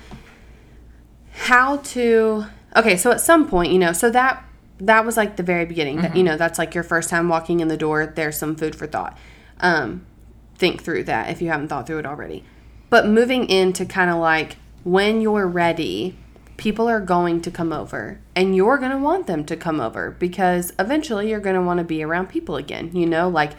how 1.33 1.77
to 1.79 2.45
Okay, 2.77 2.97
so 2.97 3.11
at 3.11 3.21
some 3.21 3.49
point, 3.49 3.73
you 3.73 3.79
know, 3.79 3.93
so 3.93 4.11
that 4.11 4.45
that 4.79 5.05
was 5.05 5.17
like 5.17 5.37
the 5.37 5.43
very 5.43 5.67
beginning. 5.67 6.01
That 6.01 6.17
you 6.17 6.23
know, 6.23 6.37
that's 6.37 6.59
like 6.59 6.75
your 6.75 6.85
first 6.85 7.11
time 7.11 7.29
walking 7.29 7.61
in 7.61 7.69
the 7.69 7.77
door, 7.77 8.07
there's 8.07 8.39
some 8.39 8.57
food 8.57 8.75
for 8.75 8.87
thought. 8.87 9.19
Um 9.61 10.07
think 10.57 10.83
through 10.83 11.03
that 11.05 11.31
if 11.31 11.41
you 11.41 11.49
haven't 11.49 11.69
thought 11.69 11.87
through 11.87 11.99
it 11.99 12.07
already. 12.07 12.45
But 12.91 13.07
moving 13.07 13.49
into 13.49 13.87
kind 13.87 14.11
of 14.11 14.19
like 14.19 14.57
when 14.85 15.21
you're 15.21 15.47
ready, 15.47 16.17
people 16.57 16.89
are 16.89 17.01
going 17.01 17.41
to 17.41 17.51
come 17.51 17.73
over 17.73 18.21
and 18.37 18.55
you're 18.55 18.77
going 18.77 18.91
to 18.91 18.99
want 18.99 19.27
them 19.27 19.45
to 19.47 19.57
come 19.57 19.81
over 19.81 20.11
because 20.11 20.73
eventually 20.79 21.31
you're 21.31 21.41
going 21.41 21.57
to 21.57 21.63
want 21.63 21.79
to 21.79 21.85
be 21.85 22.03
around 22.03 22.29
people 22.29 22.57
again. 22.57 22.91
You 22.95 23.07
know, 23.07 23.29
like 23.29 23.53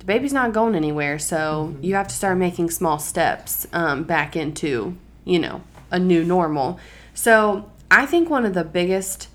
the 0.00 0.04
baby's 0.04 0.32
not 0.32 0.52
going 0.52 0.74
anywhere. 0.74 1.18
So 1.18 1.76
you 1.80 1.94
have 1.94 2.08
to 2.08 2.14
start 2.14 2.36
making 2.38 2.70
small 2.70 2.98
steps 2.98 3.66
um, 3.72 4.02
back 4.02 4.34
into, 4.34 4.96
you 5.24 5.38
know, 5.38 5.62
a 5.90 5.98
new 5.98 6.24
normal. 6.24 6.80
So 7.14 7.70
I 7.90 8.06
think 8.06 8.28
one 8.28 8.44
of 8.44 8.54
the 8.54 8.64
biggest 8.64 9.28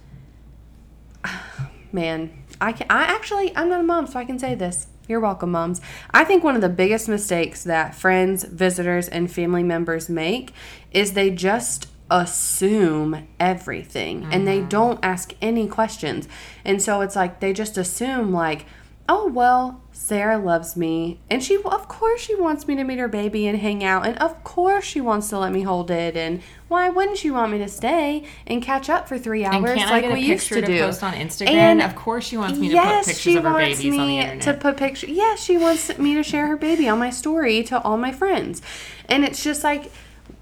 man, 1.91 2.43
I 2.61 2.71
can. 2.71 2.87
I 2.89 3.03
actually, 3.03 3.55
I'm 3.55 3.69
not 3.69 3.81
a 3.81 3.83
mom, 3.83 4.07
so 4.07 4.19
I 4.19 4.25
can 4.25 4.39
say 4.39 4.55
this. 4.55 4.87
You're 5.07 5.19
welcome, 5.19 5.51
moms. 5.51 5.81
I 6.11 6.23
think 6.23 6.45
one 6.45 6.55
of 6.55 6.61
the 6.61 6.69
biggest 6.69 7.09
mistakes 7.09 7.63
that 7.65 7.93
friends, 7.93 8.45
visitors, 8.45 9.09
and 9.09 9.29
family 9.29 9.63
members 9.63 10.07
make 10.07 10.53
is 10.91 11.11
they 11.11 11.29
just 11.29 11.87
assume 12.09 13.27
everything 13.39 14.27
and 14.31 14.47
they 14.47 14.59
mm-hmm. 14.59 14.69
don't 14.69 14.99
ask 15.03 15.33
any 15.41 15.67
questions. 15.67 16.29
And 16.63 16.81
so 16.81 17.01
it's 17.01 17.17
like 17.17 17.41
they 17.41 17.51
just 17.51 17.77
assume, 17.77 18.31
like, 18.31 18.65
oh, 19.09 19.27
well, 19.27 19.81
Sarah 19.91 20.37
loves 20.37 20.77
me. 20.77 21.19
And 21.29 21.43
she, 21.43 21.57
of 21.57 21.87
course, 21.87 22.21
she 22.21 22.35
wants 22.35 22.67
me 22.67 22.75
to 22.75 22.83
meet 22.83 22.99
her 22.99 23.07
baby 23.07 23.47
and 23.47 23.59
hang 23.59 23.83
out. 23.83 24.05
And 24.05 24.17
of 24.19 24.43
course, 24.43 24.85
she 24.85 25.01
wants 25.01 25.29
to 25.29 25.39
let 25.39 25.51
me 25.51 25.63
hold 25.63 25.91
it. 25.91 26.15
And 26.15 26.41
why 26.73 26.89
wouldn't 26.89 27.19
she 27.19 27.29
want 27.29 27.51
me 27.51 27.59
to 27.59 27.67
stay 27.67 28.23
and 28.47 28.61
catch 28.63 28.89
up 28.89 29.07
for 29.07 29.19
three 29.19 29.45
hours 29.45 29.55
And 29.55 29.79
can 29.79 29.87
I 29.87 29.91
like 30.01 30.11
we 30.11 30.21
used 30.21 30.47
to, 30.47 30.55
to 30.59 30.65
do? 30.65 30.79
post 30.79 31.03
on 31.03 31.13
Instagram? 31.13 31.49
And 31.49 31.81
of 31.83 31.95
course, 31.95 32.25
she 32.25 32.35
wants 32.35 32.57
me 32.57 32.69
to 32.69 32.73
yes, 32.73 33.05
put 33.05 33.13
pictures 33.13 33.35
of 33.35 33.43
her 33.43 33.57
babies 33.57 33.85
on 33.85 34.07
the 34.07 34.17
internet. 34.17 34.19
And 34.19 34.19
she 34.19 34.27
wants 34.33 34.47
me 34.47 34.51
to 34.53 34.59
put 34.59 34.77
pictures. 34.77 35.09
Yes, 35.11 35.43
she 35.43 35.57
wants 35.57 35.97
me 35.99 36.15
to 36.15 36.23
share 36.23 36.47
her 36.47 36.57
baby 36.57 36.89
on 36.89 36.97
my 36.97 37.11
story 37.11 37.61
to 37.65 37.79
all 37.83 37.95
my 37.97 38.11
friends, 38.11 38.63
and 39.07 39.23
it's 39.23 39.43
just 39.43 39.63
like, 39.63 39.91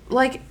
like, 0.07 0.41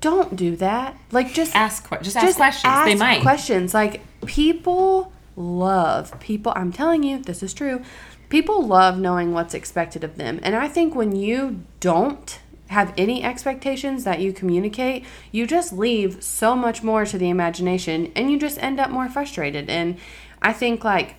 don't 0.00 0.34
do 0.36 0.56
that. 0.56 0.96
Like, 1.12 1.34
just 1.34 1.54
ask 1.54 1.86
que- 1.86 2.00
just 2.00 2.16
ask 2.16 2.36
questions. 2.36 2.84
they 2.86 2.94
might. 2.94 3.20
questions. 3.20 3.74
Like 3.74 4.00
people 4.24 5.12
love 5.36 6.18
people. 6.18 6.52
I'm 6.56 6.72
telling 6.72 7.02
you, 7.02 7.18
this 7.18 7.42
is 7.42 7.52
true. 7.52 7.82
People 8.30 8.66
love 8.66 8.98
knowing 8.98 9.32
what's 9.34 9.52
expected 9.52 10.02
of 10.02 10.16
them, 10.16 10.40
and 10.42 10.56
I 10.56 10.66
think 10.66 10.94
when 10.94 11.14
you 11.14 11.62
don't 11.80 12.38
have 12.68 12.94
any 12.96 13.22
expectations 13.22 14.04
that 14.04 14.20
you 14.20 14.32
communicate, 14.32 15.04
you 15.30 15.46
just 15.46 15.72
leave 15.72 16.22
so 16.22 16.56
much 16.56 16.82
more 16.82 17.04
to 17.04 17.18
the 17.18 17.28
imagination, 17.28 18.10
and 18.16 18.30
you 18.30 18.38
just 18.38 18.62
end 18.62 18.80
up 18.80 18.90
more 18.90 19.08
frustrated. 19.08 19.68
And 19.68 19.98
I 20.40 20.52
think 20.52 20.84
like 20.84 21.16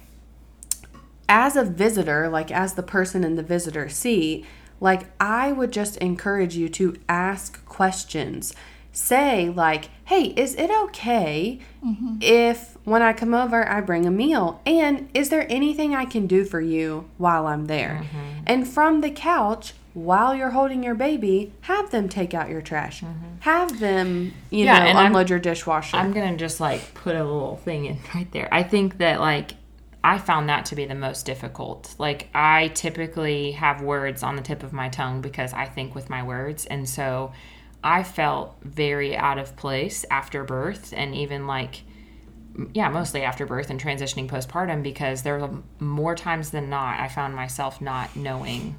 as 1.29 1.55
a 1.55 1.63
visitor, 1.63 2.29
like 2.29 2.51
as 2.51 2.73
the 2.73 2.83
person 2.83 3.23
in 3.23 3.35
the 3.35 3.43
visitor 3.43 3.89
seat, 3.89 4.45
like 4.79 5.03
I 5.19 5.51
would 5.51 5.71
just 5.71 5.97
encourage 5.97 6.55
you 6.55 6.69
to 6.69 6.95
ask 7.07 7.63
questions. 7.65 8.53
Say, 8.91 9.49
like, 9.49 9.89
hey, 10.05 10.27
is 10.37 10.55
it 10.55 10.71
okay 10.71 11.59
mm-hmm. 11.85 12.15
if 12.21 12.77
when 12.85 13.01
I 13.01 13.11
come 13.11 13.33
over 13.33 13.67
I 13.67 13.81
bring 13.81 14.05
a 14.05 14.11
meal? 14.11 14.61
And 14.65 15.09
is 15.13 15.27
there 15.29 15.45
anything 15.49 15.93
I 15.93 16.05
can 16.05 16.27
do 16.27 16.45
for 16.45 16.61
you 16.61 17.09
while 17.17 17.45
I'm 17.45 17.65
there? 17.65 18.03
Mm-hmm. 18.03 18.43
And 18.47 18.67
from 18.67 19.01
the 19.01 19.11
couch, 19.11 19.73
while 19.95 20.35
you're 20.35 20.51
holding 20.51 20.83
your 20.83 20.93
baby, 20.93 21.51
have 21.61 21.89
them 21.89 22.07
take 22.09 22.33
out 22.33 22.49
your 22.49 22.61
trash. 22.61 23.01
Mm-hmm. 23.01 23.37
Have 23.39 23.79
them, 23.79 24.33
you 24.51 24.65
Yeah, 24.65 24.77
know, 24.79 24.85
and 24.85 24.97
I'm- 24.97 25.07
unload 25.07 25.29
your 25.31 25.39
dishwasher. 25.39 25.97
I'm 25.97 26.11
gonna 26.13 26.35
just 26.37 26.59
like 26.59 26.93
put 26.93 27.15
a 27.15 27.23
little 27.23 27.55
thing 27.57 27.85
in 27.85 27.97
right 28.13 28.29
there. 28.31 28.47
I 28.51 28.61
think 28.61 28.97
that 28.99 29.19
like 29.19 29.53
I 30.03 30.19
found 30.19 30.49
that 30.49 30.65
to 30.65 30.75
be 30.75 30.85
the 30.85 30.93
most 30.95 31.25
difficult. 31.25 31.95
Like 31.97 32.27
I 32.35 32.67
typically 32.75 33.53
have 33.53 33.81
words 33.81 34.21
on 34.21 34.35
the 34.35 34.41
tip 34.43 34.61
of 34.61 34.71
my 34.73 34.89
tongue 34.89 35.21
because 35.21 35.51
I 35.53 35.65
think 35.65 35.95
with 35.95 36.09
my 36.09 36.21
words, 36.23 36.65
and 36.67 36.87
so 36.87 37.31
I 37.83 38.03
felt 38.03 38.57
very 38.61 39.15
out 39.15 39.37
of 39.39 39.55
place 39.55 40.05
after 40.11 40.43
birth, 40.43 40.93
and 40.95 41.15
even 41.15 41.47
like 41.47 41.83
yeah, 42.73 42.87
mostly 42.89 43.21
after 43.23 43.45
birth 43.45 43.69
and 43.69 43.81
transitioning 43.81 44.29
postpartum 44.29 44.81
because 44.83 45.23
there 45.23 45.37
were 45.39 45.49
more 45.79 46.15
times 46.15 46.51
than 46.51 46.69
not 46.69 46.99
I 46.99 47.07
found 47.09 47.35
myself 47.35 47.81
not 47.81 48.15
knowing 48.15 48.75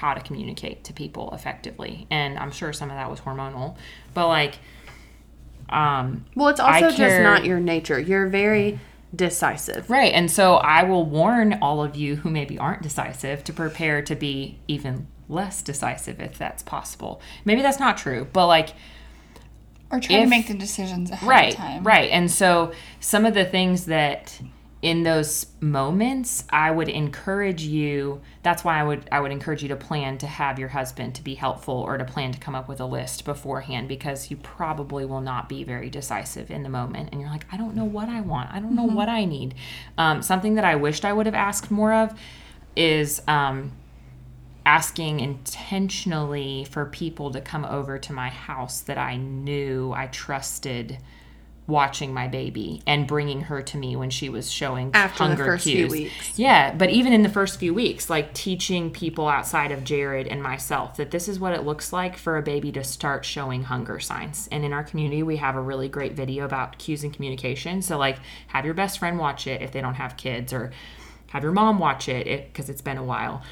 how 0.00 0.14
to 0.14 0.20
communicate 0.20 0.84
to 0.84 0.92
people 0.92 1.30
effectively. 1.32 2.06
And 2.10 2.38
I'm 2.38 2.50
sure 2.52 2.72
some 2.72 2.88
of 2.90 2.96
that 2.96 3.10
was 3.10 3.20
hormonal, 3.20 3.76
but 4.14 4.28
like 4.28 4.54
um 5.68 6.24
well, 6.34 6.48
it's 6.48 6.60
I 6.60 6.80
also 6.82 6.96
just 6.96 7.20
not 7.20 7.44
your 7.44 7.60
nature. 7.60 7.98
You're 8.00 8.28
very 8.28 8.78
decisive. 9.14 9.90
Right. 9.90 10.12
And 10.14 10.30
so 10.30 10.54
I 10.56 10.82
will 10.84 11.04
warn 11.04 11.58
all 11.60 11.82
of 11.82 11.96
you 11.96 12.16
who 12.16 12.30
maybe 12.30 12.58
aren't 12.58 12.82
decisive 12.82 13.42
to 13.44 13.52
prepare 13.52 14.00
to 14.02 14.14
be 14.14 14.58
even 14.68 15.06
less 15.28 15.60
decisive 15.62 16.20
if 16.20 16.38
that's 16.38 16.62
possible. 16.62 17.20
Maybe 17.44 17.60
that's 17.62 17.80
not 17.80 17.98
true, 17.98 18.26
but 18.32 18.46
like 18.46 18.70
Or 19.90 19.98
try 20.00 20.16
If- 20.16 20.24
to 20.24 20.28
make 20.30 20.46
the 20.48 20.54
decisions 20.54 21.10
ahead 21.10 21.28
right 21.28 21.52
of 21.54 21.56
time. 21.58 21.82
right 21.84 22.10
and 22.10 22.30
so 22.30 22.72
some 23.00 23.26
of 23.26 23.34
the 23.34 23.44
things 23.44 23.86
that 23.86 24.40
in 24.80 25.02
those 25.02 25.46
moments 25.60 26.44
i 26.50 26.70
would 26.70 26.88
encourage 26.88 27.62
you 27.62 28.20
that's 28.44 28.62
why 28.62 28.78
i 28.78 28.82
would 28.82 29.08
i 29.10 29.18
would 29.18 29.32
encourage 29.32 29.62
you 29.62 29.68
to 29.68 29.74
plan 29.74 30.16
to 30.16 30.26
have 30.26 30.58
your 30.58 30.68
husband 30.68 31.14
to 31.14 31.22
be 31.22 31.34
helpful 31.34 31.74
or 31.74 31.98
to 31.98 32.04
plan 32.04 32.30
to 32.30 32.38
come 32.38 32.54
up 32.54 32.68
with 32.68 32.80
a 32.80 32.84
list 32.84 33.24
beforehand 33.24 33.88
because 33.88 34.30
you 34.30 34.36
probably 34.36 35.04
will 35.04 35.20
not 35.20 35.48
be 35.48 35.64
very 35.64 35.90
decisive 35.90 36.50
in 36.50 36.62
the 36.62 36.68
moment. 36.68 37.08
And 37.10 37.20
you're 37.20 37.30
like 37.30 37.46
i 37.52 37.56
don't 37.56 37.74
know 37.74 37.84
what 37.84 38.08
i 38.08 38.20
want. 38.20 38.52
I 38.52 38.60
don't 38.60 38.76
know 38.76 38.84
what 38.84 39.08
i 39.08 39.24
need. 39.24 39.54
Um, 39.96 40.22
something 40.22 40.54
that 40.54 40.64
i 40.64 40.76
wished 40.76 41.04
i 41.04 41.12
would 41.12 41.26
have 41.26 41.34
asked 41.34 41.70
more 41.70 41.92
of 41.92 42.18
is 42.76 43.20
um, 43.26 43.72
asking 44.64 45.18
intentionally 45.20 46.64
for 46.70 46.84
people 46.84 47.30
to 47.32 47.40
come 47.40 47.64
over 47.64 47.98
to 47.98 48.12
my 48.12 48.28
house 48.28 48.80
that 48.82 48.98
I 48.98 49.16
knew 49.16 49.92
I 49.94 50.08
trusted 50.08 50.98
watching 51.68 52.14
my 52.14 52.26
baby 52.26 52.82
and 52.86 53.06
bringing 53.06 53.42
her 53.42 53.60
to 53.62 53.76
me 53.76 53.94
when 53.94 54.08
she 54.08 54.28
was 54.28 54.50
showing 54.50 54.90
After 54.94 55.18
the 55.18 55.28
hunger 55.28 55.44
first 55.44 55.64
few 55.64 55.86
cues. 55.86 55.92
weeks. 55.92 56.38
Yeah, 56.38 56.74
but 56.74 56.90
even 56.90 57.12
in 57.12 57.22
the 57.22 57.28
first 57.28 57.60
few 57.60 57.74
weeks, 57.74 58.08
like 58.08 58.32
teaching 58.32 58.90
people 58.90 59.28
outside 59.28 59.70
of 59.70 59.84
Jared 59.84 60.26
and 60.26 60.42
myself 60.42 60.96
that 60.96 61.10
this 61.10 61.28
is 61.28 61.38
what 61.38 61.52
it 61.52 61.64
looks 61.64 61.92
like 61.92 62.16
for 62.16 62.38
a 62.38 62.42
baby 62.42 62.72
to 62.72 62.82
start 62.82 63.24
showing 63.24 63.64
hunger 63.64 64.00
signs. 64.00 64.48
And 64.50 64.64
in 64.64 64.72
our 64.72 64.82
community, 64.82 65.22
we 65.22 65.36
have 65.36 65.56
a 65.56 65.60
really 65.60 65.88
great 65.88 66.14
video 66.14 66.46
about 66.46 66.78
cues 66.78 67.04
and 67.04 67.12
communication. 67.12 67.82
So, 67.82 67.98
like, 67.98 68.18
have 68.48 68.64
your 68.64 68.74
best 68.74 68.98
friend 68.98 69.18
watch 69.18 69.46
it 69.46 69.60
if 69.60 69.70
they 69.70 69.82
don't 69.82 69.94
have 69.94 70.16
kids, 70.16 70.54
or 70.54 70.72
have 71.28 71.42
your 71.42 71.52
mom 71.52 71.78
watch 71.78 72.08
it 72.08 72.50
because 72.50 72.70
it's 72.70 72.80
been 72.80 72.96
a 72.96 73.04
while. 73.04 73.42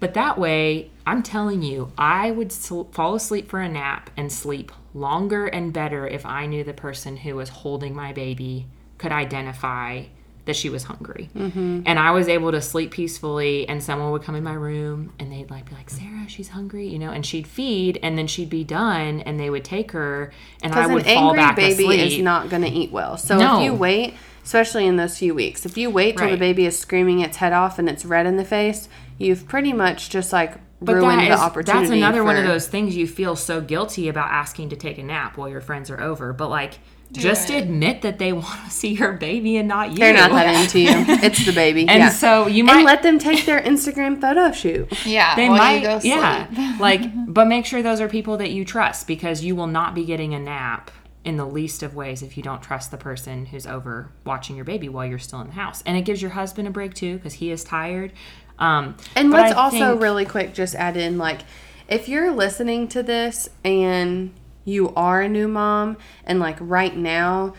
But 0.00 0.14
that 0.14 0.38
way, 0.38 0.90
I'm 1.06 1.22
telling 1.22 1.62
you, 1.62 1.90
I 1.98 2.30
would 2.30 2.52
sl- 2.52 2.84
fall 2.92 3.14
asleep 3.14 3.48
for 3.48 3.58
a 3.60 3.68
nap 3.68 4.10
and 4.16 4.30
sleep 4.30 4.70
longer 4.98 5.46
and 5.46 5.72
better 5.72 6.06
if 6.06 6.24
I 6.26 6.46
knew 6.46 6.64
the 6.64 6.72
person 6.74 7.16
who 7.16 7.36
was 7.36 7.48
holding 7.48 7.94
my 7.94 8.12
baby 8.12 8.66
could 8.98 9.12
identify 9.12 10.04
that 10.44 10.56
she 10.56 10.70
was 10.70 10.84
hungry. 10.84 11.28
Mm-hmm. 11.36 11.82
And 11.84 11.98
I 11.98 12.10
was 12.12 12.26
able 12.26 12.52
to 12.52 12.62
sleep 12.62 12.90
peacefully, 12.90 13.68
and 13.68 13.82
someone 13.82 14.10
would 14.12 14.22
come 14.22 14.34
in 14.34 14.42
my 14.42 14.54
room 14.54 15.12
and 15.18 15.30
they'd 15.30 15.50
like 15.50 15.68
be 15.68 15.74
like, 15.74 15.90
Sarah, 15.90 16.24
she's 16.26 16.48
hungry, 16.48 16.88
you 16.88 16.98
know, 16.98 17.10
and 17.10 17.24
she'd 17.24 17.46
feed, 17.46 17.98
and 18.02 18.16
then 18.16 18.26
she'd 18.26 18.48
be 18.48 18.64
done, 18.64 19.20
and 19.20 19.38
they 19.38 19.50
would 19.50 19.64
take 19.64 19.90
her, 19.92 20.32
and 20.62 20.72
I 20.72 20.76
Because 20.76 20.88
an 20.88 20.94
would 20.94 21.04
fall 21.04 21.28
angry 21.30 21.36
back 21.38 21.56
baby 21.56 21.82
asleep. 21.84 22.00
is 22.00 22.18
not 22.20 22.48
going 22.48 22.62
to 22.62 22.68
eat 22.70 22.90
well. 22.90 23.18
So 23.18 23.36
No. 23.38 23.58
if 23.58 23.64
you 23.64 23.74
wait, 23.74 24.14
especially 24.42 24.86
in 24.86 24.96
those 24.96 25.18
few 25.18 25.34
weeks, 25.34 25.66
if 25.66 25.76
you 25.76 25.90
wait 25.90 26.16
till 26.16 26.30
the 26.30 26.38
baby 26.38 26.64
is 26.64 26.78
screaming 26.78 27.20
its 27.20 27.36
head 27.36 27.52
off 27.52 27.78
and 27.78 27.86
it's 27.86 28.06
red 28.06 28.24
in 28.24 28.38
the 28.38 28.44
face, 28.44 28.88
you've 29.18 29.46
pretty 29.46 29.74
much 29.74 30.08
just 30.08 30.32
like 30.32 30.54
But 30.80 30.94
ruined 30.94 31.20
that 31.20 31.28
the 31.28 31.34
is- 31.34 31.40
opportunity. 31.40 31.86
That's 31.88 31.96
another 31.96 32.22
one 32.24 32.36
of 32.36 32.46
those 32.46 32.68
things 32.68 32.96
you 32.96 33.06
feel 33.06 33.34
so 33.36 33.60
guilty 33.60 34.08
about 34.08 34.30
asking 34.30 34.68
to 34.70 34.76
take 34.76 34.98
a 34.98 35.02
nap 35.02 35.36
while 35.36 35.48
your 35.48 35.60
friends 35.60 35.90
are 35.90 36.00
over. 36.00 36.32
But 36.32 36.48
like, 36.50 36.78
just 37.10 37.50
it. 37.50 37.64
admit 37.64 38.02
that 38.02 38.18
they 38.18 38.32
want 38.34 38.64
to 38.64 38.70
see 38.70 38.92
your 38.94 39.12
baby 39.14 39.56
and 39.56 39.66
not 39.66 39.90
you. 39.90 39.96
They're 39.96 40.12
not 40.12 40.30
that 40.30 40.62
into 40.62 40.78
you. 40.80 40.90
It's 41.24 41.44
the 41.44 41.52
baby. 41.52 41.88
And 41.88 41.98
yeah. 42.00 42.08
so 42.10 42.46
you 42.46 42.60
and 42.64 42.66
might 42.66 42.84
let 42.84 43.02
them 43.02 43.18
take 43.18 43.44
their 43.46 43.60
Instagram 43.60 44.20
photo 44.20 44.52
shoot. 44.52 45.06
Yeah. 45.06 45.34
they 45.34 45.48
while 45.48 45.58
might 45.58 45.74
you 45.76 45.82
go 45.82 45.98
sleep. 46.00 46.14
yeah 46.14 46.76
like 46.80 47.02
but 47.32 47.46
make 47.48 47.64
sure 47.66 47.82
those 47.82 48.00
are 48.00 48.08
people 48.08 48.36
that 48.36 48.50
you 48.50 48.64
trust 48.64 49.06
because 49.06 49.42
you 49.42 49.56
will 49.56 49.66
not 49.66 49.94
be 49.94 50.04
getting 50.04 50.34
a 50.34 50.38
nap 50.38 50.90
in 51.24 51.36
the 51.36 51.44
least 51.46 51.82
of 51.82 51.94
ways 51.94 52.22
if 52.22 52.36
you 52.36 52.42
don't 52.42 52.62
trust 52.62 52.90
the 52.90 52.96
person 52.96 53.46
who's 53.46 53.66
over 53.66 54.12
watching 54.24 54.54
your 54.56 54.64
baby 54.64 54.88
while 54.88 55.04
you're 55.06 55.18
still 55.18 55.40
in 55.40 55.48
the 55.48 55.52
house 55.54 55.82
and 55.86 55.96
it 55.96 56.02
gives 56.02 56.20
your 56.22 56.30
husband 56.32 56.68
a 56.68 56.70
break 56.70 56.94
too 56.94 57.16
because 57.16 57.34
he 57.34 57.50
is 57.50 57.64
tired 57.64 58.12
um 58.58 58.96
And 59.16 59.30
let's 59.30 59.54
also 59.54 59.78
think- 59.78 60.02
really 60.02 60.24
quick 60.24 60.54
just 60.54 60.74
add 60.74 60.96
in 60.96 61.18
like 61.18 61.40
if 61.88 62.08
you're 62.08 62.32
listening 62.32 62.88
to 62.88 63.02
this 63.02 63.48
and 63.64 64.32
you 64.64 64.92
are 64.94 65.22
a 65.22 65.28
new 65.28 65.48
mom 65.48 65.96
and 66.24 66.38
like 66.40 66.56
right 66.60 66.94
now 66.96 67.54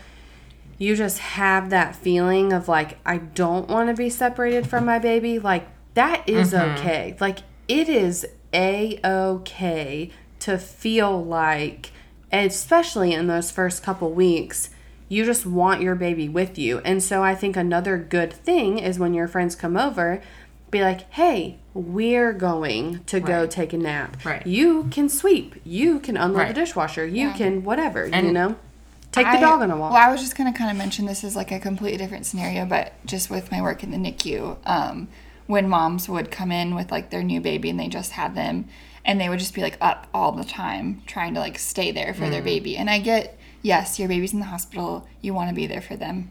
you 0.78 0.94
just 0.96 1.18
have 1.18 1.70
that 1.70 1.94
feeling 1.96 2.52
of 2.52 2.68
like 2.68 2.98
I 3.04 3.18
don't 3.18 3.68
want 3.68 3.88
to 3.90 3.94
be 3.94 4.08
separated 4.08 4.66
from 4.66 4.86
my 4.86 4.98
baby, 4.98 5.38
like 5.38 5.68
that 5.94 6.26
is 6.28 6.54
okay. 6.54 7.16
Like 7.20 7.40
it 7.68 7.88
is 7.88 8.26
a 8.54 8.98
okay 9.04 10.10
to 10.38 10.56
feel 10.56 11.22
like 11.22 11.90
especially 12.32 13.12
in 13.12 13.26
those 13.26 13.50
first 13.50 13.82
couple 13.82 14.10
weeks 14.12 14.70
you 15.08 15.24
just 15.24 15.44
want 15.44 15.82
your 15.82 15.96
baby 15.96 16.28
with 16.28 16.56
you. 16.56 16.78
And 16.84 17.02
so 17.02 17.22
I 17.24 17.34
think 17.34 17.56
another 17.56 17.98
good 17.98 18.32
thing 18.32 18.78
is 18.78 18.96
when 18.98 19.12
your 19.12 19.26
friends 19.26 19.56
come 19.56 19.76
over, 19.76 20.22
be 20.70 20.82
like, 20.82 21.10
hey, 21.12 21.58
we're 21.74 22.32
going 22.32 23.00
to 23.06 23.20
go 23.20 23.46
take 23.46 23.72
a 23.72 23.78
nap. 23.78 24.24
Right. 24.24 24.46
You 24.46 24.84
can 24.90 25.08
sweep. 25.08 25.56
You 25.64 26.00
can 26.00 26.16
unload 26.16 26.38
Right. 26.38 26.48
the 26.48 26.54
dishwasher. 26.54 27.06
You 27.06 27.28
Yeah. 27.28 27.32
can 27.32 27.64
whatever, 27.64 28.06
you 28.06 28.32
know? 28.32 28.56
Take 29.12 29.26
the 29.26 29.32
I- 29.38 29.40
dog 29.40 29.62
on 29.62 29.70
a 29.70 29.76
walk. 29.76 29.92
Well, 29.92 30.08
I 30.08 30.10
was 30.12 30.20
just 30.20 30.36
going 30.36 30.52
to 30.52 30.56
kind 30.56 30.70
of 30.70 30.76
mention 30.76 31.06
this 31.06 31.24
is 31.24 31.34
like 31.34 31.50
a 31.50 31.58
completely 31.58 31.98
different 31.98 32.26
scenario, 32.26 32.64
but 32.64 32.92
just 33.04 33.28
with 33.30 33.50
my 33.50 33.60
work 33.60 33.82
in 33.82 33.90
the 33.90 33.96
NICU, 33.98 34.56
um, 34.66 35.08
when 35.46 35.68
moms 35.68 36.08
would 36.08 36.30
come 36.30 36.52
in 36.52 36.76
with 36.76 36.92
like 36.92 37.10
their 37.10 37.22
new 37.24 37.40
baby 37.40 37.70
and 37.70 37.80
they 37.80 37.88
just 37.88 38.12
had 38.12 38.36
them, 38.36 38.66
and 39.04 39.20
they 39.20 39.28
would 39.28 39.40
just 39.40 39.54
be 39.54 39.62
like 39.62 39.76
up 39.80 40.06
all 40.14 40.30
the 40.30 40.44
time 40.44 41.02
trying 41.06 41.34
to 41.34 41.40
like 41.40 41.58
stay 41.58 41.90
there 41.90 42.14
for 42.14 42.26
Mm. 42.26 42.30
their 42.30 42.42
baby. 42.42 42.76
And 42.76 42.88
I 42.88 43.00
get, 43.00 43.36
yes, 43.62 43.98
your 43.98 44.06
baby's 44.08 44.32
in 44.32 44.38
the 44.38 44.46
hospital, 44.46 45.08
you 45.20 45.34
want 45.34 45.48
to 45.48 45.54
be 45.54 45.66
there 45.66 45.80
for 45.80 45.96
them. 45.96 46.30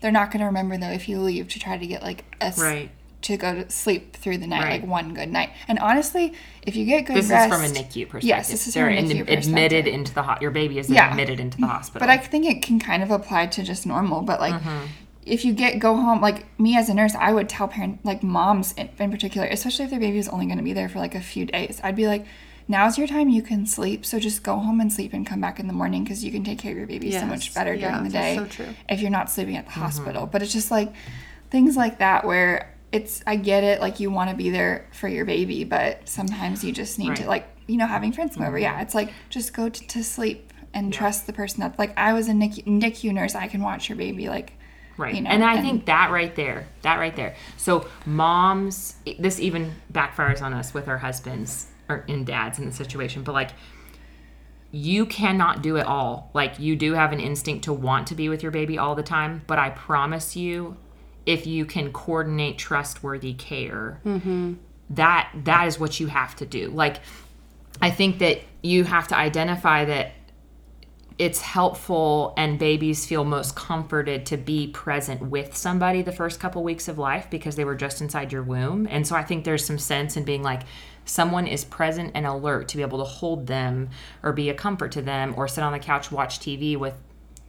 they're 0.00 0.12
not 0.12 0.30
going 0.30 0.40
to 0.40 0.44
remember 0.44 0.76
though 0.76 0.90
if 0.90 1.08
you 1.08 1.18
leave 1.18 1.48
to 1.48 1.58
try 1.58 1.78
to 1.78 1.86
get 1.86 2.02
like 2.02 2.24
a 2.38 2.52
Right. 2.58 2.90
To 3.24 3.36
go 3.36 3.54
to 3.54 3.70
sleep 3.70 4.16
through 4.16 4.38
the 4.38 4.46
night, 4.46 4.62
Right. 4.62 4.80
like 4.80 4.86
one 4.90 5.12
good 5.14 5.30
night. 5.30 5.50
And 5.68 5.78
honestly, 5.78 6.32
if 6.62 6.76
you 6.76 6.84
get 6.84 7.06
good 7.06 7.16
This 7.16 7.30
rest, 7.30 7.52
is 7.52 7.54
from 7.58 7.64
a 7.64 7.68
NICU 7.68 8.04
perspective. 8.08 8.28
Yes, 8.28 8.50
this 8.50 8.66
is 8.66 8.74
They're 8.74 8.86
from 8.86 8.96
a 8.98 9.02
NICU 9.02 9.28
admitted 9.38 9.86
into 9.86 10.14
the 10.14 10.22
ho- 10.22 10.36
your 10.40 10.50
baby 10.50 10.78
is 10.78 10.88
Yeah. 10.90 11.10
admitted 11.10 11.40
into 11.40 11.58
the 11.58 11.66
hospital. 11.66 12.00
But 12.06 12.10
I 12.10 12.18
think 12.18 12.46
it 12.46 12.62
can 12.62 12.78
kind 12.78 13.02
of 13.02 13.10
apply 13.10 13.46
to 13.48 13.62
just 13.62 13.86
normal. 13.86 14.20
But 14.22 14.40
like, 14.40 14.54
Mm-hmm. 14.54 14.86
if 15.26 15.44
you 15.44 15.52
get 15.54 15.78
go 15.78 15.96
home, 15.96 16.20
like 16.20 16.44
me 16.60 16.76
as 16.76 16.88
a 16.88 16.94
nurse, 16.94 17.14
I 17.14 17.32
would 17.32 17.48
tell 17.48 17.66
parent, 17.68 18.04
like 18.04 18.22
moms 18.22 18.72
in, 18.72 18.90
in 18.98 19.10
particular, 19.10 19.46
especially 19.46 19.86
if 19.86 19.90
their 19.90 20.00
baby 20.00 20.18
is 20.18 20.28
only 20.28 20.46
going 20.46 20.58
to 20.58 20.64
be 20.64 20.74
there 20.74 20.88
for 20.88 20.98
like 20.98 21.14
a 21.14 21.20
few 21.20 21.46
days, 21.46 21.80
I'd 21.82 21.96
be 21.96 22.06
like, 22.06 22.26
now's 22.68 22.98
your 22.98 23.06
time. 23.06 23.30
You 23.30 23.40
can 23.40 23.64
sleep, 23.66 24.04
so 24.04 24.18
just 24.18 24.42
go 24.42 24.56
home 24.58 24.80
and 24.80 24.92
sleep 24.92 25.14
and 25.14 25.26
come 25.26 25.40
back 25.40 25.58
in 25.58 25.66
the 25.66 25.72
morning 25.72 26.04
because 26.04 26.22
you 26.24 26.30
can 26.30 26.44
take 26.44 26.58
care 26.58 26.72
of 26.72 26.76
your 26.78 26.86
baby 26.86 27.10
so 27.10 27.24
much 27.24 27.54
better 27.54 27.72
Yeah, 27.72 27.88
during 27.90 28.04
the 28.04 28.10
that's 28.10 28.24
day 28.26 28.36
so 28.36 28.44
true. 28.64 28.74
if 28.88 29.00
you're 29.00 29.10
not 29.10 29.30
sleeping 29.30 29.56
at 29.56 29.64
the 29.64 29.70
Mm-hmm. 29.72 29.80
hospital. 29.80 30.26
But 30.26 30.42
it's 30.42 30.52
just 30.52 30.70
like 30.70 30.92
things 31.50 31.74
like 31.76 31.98
that 32.00 32.26
where. 32.26 32.70
It's 32.94 33.22
I 33.26 33.36
get 33.36 33.64
it 33.64 33.80
like 33.80 33.98
you 34.00 34.10
want 34.10 34.30
to 34.30 34.36
be 34.36 34.50
there 34.50 34.86
for 34.92 35.08
your 35.08 35.24
baby, 35.24 35.64
but 35.64 36.08
sometimes 36.08 36.62
you 36.64 36.72
just 36.72 36.98
need 36.98 37.06
to 37.06 37.10
Right. 37.10 37.18
Mm-hmm. 37.20 37.28
like 37.28 37.46
you 37.66 37.76
know 37.76 37.86
having 37.86 38.12
friends 38.12 38.36
come 38.36 38.44
over. 38.46 38.58
Yeah, 38.58 38.80
it's 38.82 38.94
like 38.94 39.12
just 39.30 39.52
go 39.52 39.68
to, 39.68 39.86
to 39.88 40.04
sleep 40.04 40.52
and 40.72 40.92
trust 40.92 41.26
the 41.26 41.32
person 41.32 41.60
that 41.60 41.78
like 41.78 41.92
I 41.98 42.12
was 42.12 42.28
a 42.28 42.32
NICU, 42.32 42.64
NICU 42.66 43.12
nurse. 43.12 43.34
I 43.34 43.48
can 43.48 43.62
watch 43.62 43.88
your 43.88 43.96
baby 43.96 44.28
like 44.28 44.52
Right. 44.96 45.14
you 45.16 45.22
know, 45.22 45.30
and 45.30 45.42
I 45.42 45.54
and- 45.56 45.62
think 45.66 45.86
that 45.86 46.12
right 46.12 46.34
there, 46.36 46.68
that 46.82 47.00
right 47.00 47.16
there. 47.16 47.34
So 47.56 47.88
moms, 48.06 48.94
this 49.18 49.40
even 49.40 49.72
backfires 49.92 50.40
on 50.40 50.54
us 50.54 50.72
with 50.72 50.86
our 50.86 50.98
husbands 50.98 51.66
or 51.88 52.04
in 52.06 52.24
dads 52.24 52.60
in 52.60 52.64
the 52.66 52.72
situation, 52.72 53.24
but 53.24 53.32
like 53.32 53.50
you 54.70 55.06
cannot 55.06 55.62
do 55.62 55.76
it 55.76 55.86
all. 55.86 56.30
Like 56.34 56.58
you 56.58 56.76
do 56.76 56.94
have 56.94 57.12
an 57.12 57.20
instinct 57.20 57.64
to 57.64 57.72
want 57.72 58.06
to 58.08 58.14
be 58.14 58.28
with 58.28 58.42
your 58.42 58.52
baby 58.52 58.78
all 58.78 58.94
the 58.94 59.02
time, 59.02 59.42
but 59.46 59.58
I 59.58 59.70
promise 59.70 60.34
you, 60.36 60.76
if 61.26 61.46
you 61.46 61.64
can 61.64 61.92
coordinate 61.92 62.58
trustworthy 62.58 63.34
care, 63.34 64.00
mm-hmm. 64.04 64.54
that 64.90 65.30
that 65.44 65.66
is 65.66 65.78
what 65.78 66.00
you 66.00 66.06
have 66.08 66.36
to 66.36 66.46
do. 66.46 66.68
Like 66.70 67.00
I 67.80 67.90
think 67.90 68.18
that 68.18 68.40
you 68.62 68.84
have 68.84 69.08
to 69.08 69.16
identify 69.16 69.84
that 69.84 70.12
it's 71.16 71.40
helpful 71.40 72.34
and 72.36 72.58
babies 72.58 73.06
feel 73.06 73.24
most 73.24 73.54
comforted 73.54 74.26
to 74.26 74.36
be 74.36 74.66
present 74.68 75.22
with 75.22 75.56
somebody 75.56 76.02
the 76.02 76.12
first 76.12 76.40
couple 76.40 76.62
weeks 76.64 76.88
of 76.88 76.98
life 76.98 77.28
because 77.30 77.54
they 77.54 77.64
were 77.64 77.76
just 77.76 78.00
inside 78.00 78.32
your 78.32 78.42
womb. 78.42 78.88
And 78.90 79.06
so 79.06 79.14
I 79.14 79.22
think 79.22 79.44
there's 79.44 79.64
some 79.64 79.78
sense 79.78 80.16
in 80.16 80.24
being 80.24 80.42
like 80.42 80.62
someone 81.04 81.46
is 81.46 81.64
present 81.64 82.12
and 82.14 82.26
alert 82.26 82.68
to 82.68 82.76
be 82.76 82.82
able 82.82 82.98
to 82.98 83.04
hold 83.04 83.46
them 83.46 83.90
or 84.24 84.32
be 84.32 84.50
a 84.50 84.54
comfort 84.54 84.90
to 84.92 85.02
them 85.02 85.34
or 85.36 85.46
sit 85.46 85.62
on 85.62 85.72
the 85.72 85.78
couch 85.78 86.10
watch 86.10 86.40
TV 86.40 86.76
with 86.76 86.94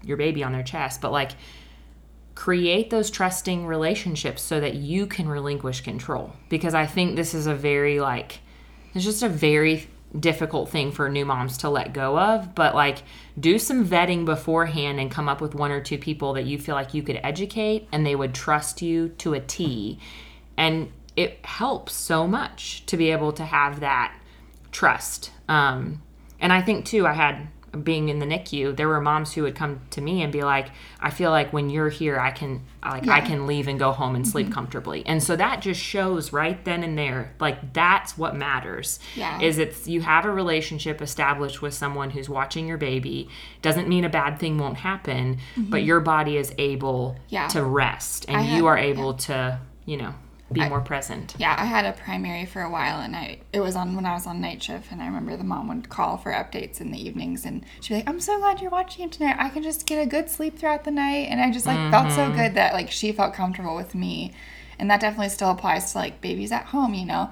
your 0.03 0.17
baby 0.17 0.43
on 0.43 0.51
their 0.51 0.63
chest. 0.63 1.01
But 1.01 1.11
like 1.11 1.31
create 2.35 2.89
those 2.89 3.09
trusting 3.09 3.65
relationships 3.65 4.41
so 4.41 4.59
that 4.59 4.75
you 4.75 5.07
can 5.07 5.27
relinquish 5.27 5.81
control. 5.81 6.33
Because 6.49 6.73
i 6.73 6.85
think 6.85 7.15
this 7.15 7.33
is 7.33 7.47
a 7.47 7.55
very 7.55 7.99
like 7.99 8.39
it's 8.93 9.03
just 9.03 9.23
a 9.23 9.29
very 9.29 9.87
difficult 10.17 10.69
thing 10.69 10.91
for 10.91 11.09
new 11.09 11.25
moms 11.25 11.57
to 11.57 11.69
let 11.69 11.93
go 11.93 12.17
of. 12.17 12.55
But 12.55 12.73
like 12.73 13.03
do 13.37 13.59
some 13.59 13.85
vetting 13.85 14.23
beforehand 14.23 14.99
and 14.99 15.11
come 15.11 15.27
up 15.27 15.41
with 15.41 15.55
one 15.55 15.71
or 15.71 15.81
two 15.81 15.97
people 15.97 16.33
that 16.33 16.45
you 16.45 16.57
feel 16.57 16.75
like 16.75 16.93
you 16.93 17.03
could 17.03 17.19
educate 17.21 17.87
and 17.91 18.05
they 18.05 18.15
would 18.15 18.33
trust 18.33 18.81
you 18.81 19.09
to 19.09 19.33
a 19.33 19.41
T. 19.41 19.99
And 20.55 20.91
it 21.17 21.45
helps 21.45 21.93
so 21.93 22.27
much 22.27 22.85
to 22.85 22.95
be 22.95 23.11
able 23.11 23.33
to 23.33 23.43
have 23.43 23.81
that 23.81 24.17
trust. 24.71 25.31
Um 25.47 26.01
and 26.39 26.51
i 26.51 26.61
think 26.61 26.85
too 26.85 27.07
i 27.07 27.13
had 27.13 27.47
being 27.83 28.09
in 28.09 28.19
the 28.19 28.25
NICU, 28.25 28.75
there 28.75 28.87
were 28.87 29.01
moms 29.01 29.33
who 29.33 29.43
would 29.43 29.55
come 29.55 29.81
to 29.91 30.01
me 30.01 30.21
and 30.21 30.31
be 30.31 30.43
like, 30.43 30.67
"I 30.99 31.09
feel 31.09 31.31
like 31.31 31.51
when 31.53 31.69
you're 31.69 31.89
here, 31.89 32.19
I 32.19 32.31
can 32.31 32.61
like 32.83 33.07
I 33.07 33.21
can 33.21 33.47
leave 33.47 33.67
and 33.67 33.77
go 33.79 33.91
home 33.91 34.15
and 34.15 34.27
sleep 34.27 34.47
mm-hmm. 34.47 34.53
comfortably." 34.53 35.05
And 35.05 35.21
so 35.21 35.35
that 35.35 35.61
just 35.61 35.81
shows 35.81 36.31
right 36.33 36.63
then 36.65 36.83
and 36.83 36.97
there, 36.97 37.33
like 37.39 37.73
that's 37.73 38.17
what 38.17 38.35
matters. 38.35 38.99
Yeah. 39.15 39.41
Is 39.41 39.57
it's 39.57 39.87
you 39.87 40.01
have 40.01 40.25
a 40.25 40.31
relationship 40.31 41.01
established 41.01 41.61
with 41.61 41.73
someone 41.73 42.11
who's 42.11 42.29
watching 42.29 42.67
your 42.67 42.77
baby. 42.77 43.29
Doesn't 43.61 43.87
mean 43.87 44.05
a 44.05 44.09
bad 44.09 44.39
thing 44.39 44.57
won't 44.57 44.77
happen, 44.77 45.39
but 45.55 45.77
mm-hmm. 45.77 45.85
your 45.85 45.99
body 45.99 46.37
is 46.37 46.53
able 46.57 47.17
Yeah. 47.29 47.47
to 47.49 47.63
rest 47.63 48.25
and 48.27 48.37
I 48.37 48.41
you 48.41 48.65
had- 48.65 48.71
are 48.71 48.77
able 48.77 49.13
to, 49.13 49.59
you 49.85 49.97
know, 49.97 50.13
be 50.51 50.67
more 50.69 50.79
present. 50.81 51.33
yeah. 51.39 51.55
I 51.57 51.65
had 51.65 51.85
a 51.85 51.91
primary 51.93 52.45
for 52.45 52.61
a 52.61 52.69
while, 52.69 52.99
and 53.01 53.15
I 53.15 53.39
it 53.51 53.59
was 53.61 53.75
on 53.75 53.95
when 53.95 54.05
I 54.05 54.13
was 54.13 54.27
on 54.27 54.41
night 54.41 54.61
shift, 54.61 54.91
and 54.91 55.01
I 55.01 55.05
remember 55.07 55.35
the 55.35 55.43
mom 55.43 55.67
would 55.69 55.89
call 55.89 56.17
for 56.17 56.31
updates 56.31 56.79
in 56.79 56.91
the 56.91 57.03
evenings, 57.03 57.45
and 57.45 57.65
she'd 57.81 57.89
be 57.89 57.95
like, 57.95 58.07
"I'm 58.09 58.19
so 58.21 58.37
glad 58.37 58.61
you're 58.61 58.69
watching 58.71 59.03
him 59.03 59.09
tonight. 59.09 59.37
I 59.39 59.49
can 59.49 59.63
just 59.63 59.85
get 59.87 60.01
a 60.01 60.05
good 60.05 60.29
sleep 60.29 60.57
throughout 60.59 60.83
the 60.83 60.91
night," 60.91 61.27
and 61.29 61.41
I 61.41 61.51
just 61.51 61.65
like 61.65 61.91
felt 61.91 62.11
so 62.11 62.27
Mm-hmm. 62.27 62.35
good 62.37 62.53
that 62.55 62.73
like 62.73 62.91
she 62.91 63.11
felt 63.11 63.33
comfortable 63.33 63.75
with 63.75 63.95
me, 63.95 64.33
and 64.77 64.89
that 64.91 65.01
definitely 65.01 65.29
still 65.29 65.49
applies 65.51 65.91
to 65.93 65.97
like 65.97 66.21
babies 66.21 66.51
at 66.51 66.65
home, 66.65 66.93
you 66.93 67.05
know. 67.05 67.31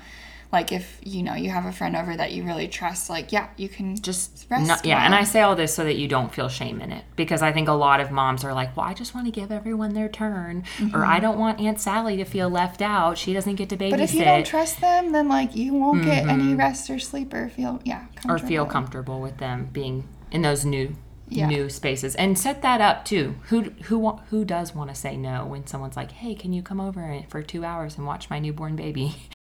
Like 0.54 0.72
if 0.72 1.00
you 1.04 1.24
know 1.24 1.34
you 1.34 1.50
have 1.50 1.66
a 1.66 1.72
friend 1.72 1.96
over 1.96 2.16
that 2.16 2.32
you 2.32 2.44
really 2.44 2.68
trust, 2.68 3.10
like 3.10 3.32
yeah, 3.34 3.48
you 3.58 3.68
can 3.68 3.96
just 3.98 4.46
rest 4.50 4.86
yeah 4.86 4.98
well. 4.98 5.06
and 5.06 5.16
i 5.16 5.24
say 5.24 5.42
all 5.42 5.56
this 5.56 5.74
so 5.74 5.84
that 5.84 5.96
you 5.96 6.08
don't 6.08 6.32
feel 6.34 6.48
shame 6.48 6.80
in 6.82 6.92
it 6.92 7.04
because 7.16 7.42
i 7.42 7.52
think 7.52 7.68
a 7.68 7.72
lot 7.74 8.00
of 8.00 8.12
moms 8.12 8.44
are 8.44 8.54
like 8.54 8.76
well 8.78 8.86
i 8.86 8.94
just 8.94 9.16
want 9.16 9.26
to 9.26 9.32
give 9.32 9.52
everyone 9.52 9.94
their 9.94 10.08
turn 10.10 10.64
or 10.94 11.04
i 11.06 11.20
don't 11.20 11.40
want 11.40 11.60
aunt 11.60 11.80
sally 11.80 12.16
to 12.18 12.24
feel 12.26 12.50
left 12.50 12.82
out 12.82 13.18
she 13.18 13.34
doesn't 13.34 13.56
get 13.56 13.70
to 13.70 13.78
babysit 13.78 13.80
Mm-hmm. 13.84 13.92
But 13.92 14.02
if 14.02 14.14
you 14.14 14.24
don't 14.24 14.46
trust 14.46 14.80
them, 14.82 15.12
then 15.12 15.28
like 15.28 15.56
you 15.56 15.74
won't 15.74 16.04
get 16.04 16.28
any 16.28 16.54
rest 16.56 16.90
or 16.90 17.00
sleep 17.00 17.34
or 17.34 17.50
feel 17.50 17.80
yeah 17.84 18.06
Mm-hmm. 18.18 18.32
or 18.32 18.38
feel 18.38 18.66
comfortable. 18.66 18.72
comfortable 19.16 19.22
with 19.22 19.38
them 19.38 19.70
being 19.74 20.08
in 20.32 20.42
those 20.44 20.64
new 20.66 20.96
Yeah. 21.30 21.48
new 21.48 21.70
spaces 21.70 22.16
and 22.16 22.38
set 22.38 22.62
that 22.62 22.80
up 22.82 23.06
too 23.06 23.36
who 23.50 23.62
who 23.88 23.98
who 24.30 24.46
does 24.46 24.76
want 24.76 24.90
to 24.92 24.96
say 24.96 25.18
no 25.18 25.46
when 25.46 25.66
someone's 25.66 25.96
like 25.98 26.12
hey 26.12 26.36
can 26.36 26.54
you 26.54 26.62
come 26.62 26.80
over 26.80 27.24
for 27.30 27.42
two 27.42 27.64
hours 27.66 27.98
and 27.98 28.06
watch 28.06 28.30
my 28.30 28.38
newborn 28.40 28.76
baby 28.76 29.16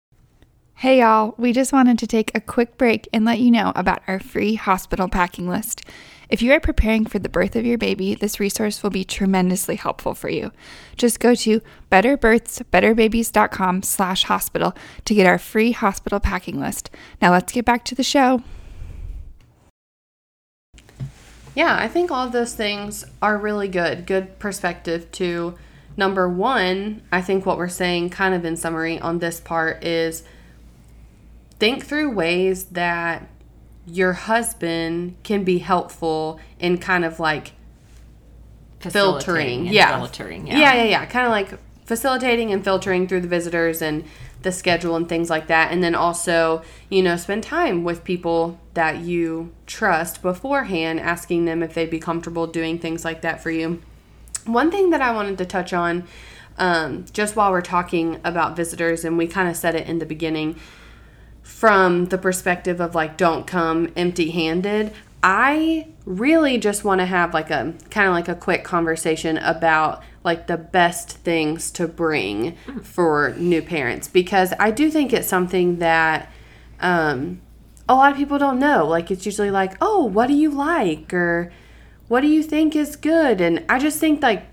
Hey 0.82 0.98
y'all, 0.98 1.36
we 1.38 1.52
just 1.52 1.72
wanted 1.72 1.96
to 2.00 2.08
take 2.08 2.32
a 2.34 2.40
quick 2.40 2.76
break 2.76 3.08
and 3.12 3.24
let 3.24 3.38
you 3.38 3.52
know 3.52 3.70
about 3.76 4.02
our 4.08 4.18
free 4.18 4.56
hospital 4.56 5.06
packing 5.06 5.48
list. 5.48 5.84
If 6.28 6.42
you 6.42 6.52
are 6.54 6.58
preparing 6.58 7.06
for 7.06 7.20
the 7.20 7.28
birth 7.28 7.54
of 7.54 7.64
your 7.64 7.78
baby, 7.78 8.16
this 8.16 8.40
resource 8.40 8.82
will 8.82 8.90
be 8.90 9.04
tremendously 9.04 9.76
helpful 9.76 10.12
for 10.12 10.28
you. 10.28 10.50
Just 10.96 11.20
go 11.20 11.36
to 11.36 11.60
betterbirthsbetterbabies.com 11.92 13.84
slash 13.84 14.24
hospital 14.24 14.74
to 15.04 15.14
get 15.14 15.24
our 15.24 15.38
free 15.38 15.70
hospital 15.70 16.18
packing 16.18 16.58
list. 16.58 16.90
Now 17.20 17.30
let's 17.30 17.52
get 17.52 17.64
back 17.64 17.84
to 17.84 17.94
the 17.94 18.02
show. 18.02 18.42
Yeah, 21.54 21.76
I 21.78 21.86
think 21.86 22.10
all 22.10 22.26
of 22.26 22.32
those 22.32 22.56
things 22.56 23.04
are 23.22 23.38
really 23.38 23.68
good. 23.68 24.04
Good 24.04 24.40
perspective 24.40 25.12
to 25.12 25.56
number 25.96 26.28
one. 26.28 27.02
I 27.12 27.22
think 27.22 27.46
what 27.46 27.56
we're 27.56 27.68
saying, 27.68 28.10
kind 28.10 28.34
of 28.34 28.44
in 28.44 28.56
summary 28.56 28.98
on 28.98 29.20
this 29.20 29.38
part, 29.38 29.84
is 29.84 30.24
think 31.62 31.86
through 31.86 32.10
ways 32.10 32.64
that 32.64 33.24
your 33.86 34.14
husband 34.14 35.14
can 35.22 35.44
be 35.44 35.58
helpful 35.58 36.40
in 36.58 36.76
kind 36.76 37.04
of 37.04 37.20
like 37.20 37.52
filtering. 38.80 39.66
Yeah. 39.66 39.96
filtering 39.96 40.48
yeah. 40.48 40.58
Yeah, 40.58 40.82
yeah, 40.82 41.06
Kind 41.06 41.24
of 41.24 41.30
like 41.30 41.56
facilitating 41.84 42.50
and 42.50 42.64
filtering 42.64 43.06
through 43.06 43.20
the 43.20 43.28
visitors 43.28 43.80
and 43.80 44.02
the 44.42 44.50
schedule 44.50 44.96
and 44.96 45.08
things 45.08 45.30
like 45.30 45.46
that. 45.46 45.70
And 45.70 45.84
then 45.84 45.94
also, 45.94 46.64
you 46.88 47.00
know, 47.00 47.16
spend 47.16 47.44
time 47.44 47.84
with 47.84 48.02
people 48.02 48.58
that 48.74 48.98
you 48.98 49.52
trust 49.68 50.20
beforehand, 50.20 50.98
asking 50.98 51.44
them 51.44 51.62
if 51.62 51.74
they'd 51.74 51.88
be 51.88 52.00
comfortable 52.00 52.48
doing 52.48 52.80
things 52.80 53.04
like 53.04 53.22
that 53.22 53.40
for 53.40 53.52
you. 53.52 53.80
One 54.46 54.72
thing 54.72 54.90
that 54.90 55.00
I 55.00 55.12
wanted 55.12 55.38
to 55.38 55.46
touch 55.46 55.72
on, 55.72 56.08
um, 56.58 57.04
just 57.12 57.36
while 57.36 57.52
we're 57.52 57.60
talking 57.60 58.20
about 58.24 58.56
visitors, 58.56 59.04
and 59.04 59.16
we 59.16 59.28
kind 59.28 59.48
of 59.48 59.54
said 59.54 59.76
it 59.76 59.86
in 59.86 60.00
the 60.00 60.06
beginning, 60.06 60.58
from 61.52 62.06
the 62.06 62.18
perspective 62.18 62.80
of 62.80 62.94
like 62.94 63.16
don't 63.16 63.46
come 63.46 63.92
empty 63.96 64.30
handed 64.30 64.92
i 65.22 65.86
really 66.04 66.58
just 66.58 66.84
want 66.84 67.00
to 67.00 67.06
have 67.06 67.32
like 67.32 67.50
a 67.50 67.72
kind 67.90 68.08
of 68.08 68.14
like 68.14 68.28
a 68.28 68.34
quick 68.34 68.64
conversation 68.64 69.38
about 69.38 70.02
like 70.24 70.46
the 70.46 70.56
best 70.56 71.18
things 71.18 71.70
to 71.70 71.86
bring 71.86 72.56
for 72.82 73.34
new 73.38 73.62
parents 73.62 74.08
because 74.08 74.52
i 74.58 74.70
do 74.70 74.90
think 74.90 75.12
it's 75.12 75.28
something 75.28 75.78
that 75.78 76.30
um, 76.80 77.40
a 77.88 77.94
lot 77.94 78.10
of 78.12 78.18
people 78.18 78.38
don't 78.38 78.58
know. 78.58 78.86
Like 78.86 79.10
it's 79.10 79.26
usually 79.26 79.50
like 79.50 79.76
oh 79.80 80.04
what 80.04 80.26
do 80.26 80.34
you 80.34 80.50
like? 80.50 81.12
or 81.14 81.52
what 82.08 82.20
do 82.20 82.28
you 82.28 82.42
think 82.42 82.76
is 82.76 82.96
good? 82.96 83.40
And 83.40 83.64
i 83.68 83.78
just 83.78 83.98
think 83.98 84.22
like 84.22 84.44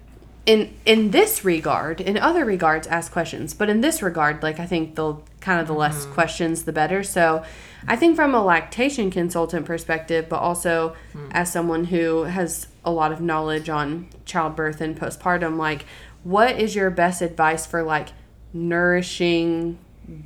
in 0.46 0.74
in 0.86 1.12
this 1.12 1.44
regard 1.44 2.00
in 2.00 2.18
other 2.18 2.46
regards 2.46 2.88
ask 2.88 3.12
questions. 3.12 3.54
But 3.54 3.70
in 3.70 3.82
this 3.82 4.02
regard 4.02 4.44
like 4.44 4.60
i 4.60 4.66
think 4.66 4.96
the 4.96 5.16
kind 5.42 5.60
of 5.60 5.68
the 5.68 5.74
less 5.74 6.06
mm. 6.06 6.14
questions 6.14 6.64
the 6.64 6.74
better. 6.74 7.04
So 7.04 7.44
i 7.88 7.96
think 7.96 8.14
from 8.14 8.36
a 8.36 8.44
lactation 8.44 9.10
consultant 9.10 9.66
perspective 9.66 10.28
but 10.28 10.36
also 10.40 10.94
mm. 11.14 11.30
as 11.32 11.50
someone 11.50 11.86
who 11.86 12.24
has 12.24 12.68
a 12.84 12.92
lot 12.92 13.10
of 13.10 13.22
knowledge 13.22 13.70
on 13.70 14.06
childbirth 14.26 14.82
and 14.82 15.00
postpartum 15.00 15.56
like 15.58 15.86
what 16.24 16.60
is 16.60 16.76
your 16.76 16.90
best 16.90 17.22
advice 17.22 17.66
for 17.66 17.82
like 17.82 18.10
nourishing 18.54 19.78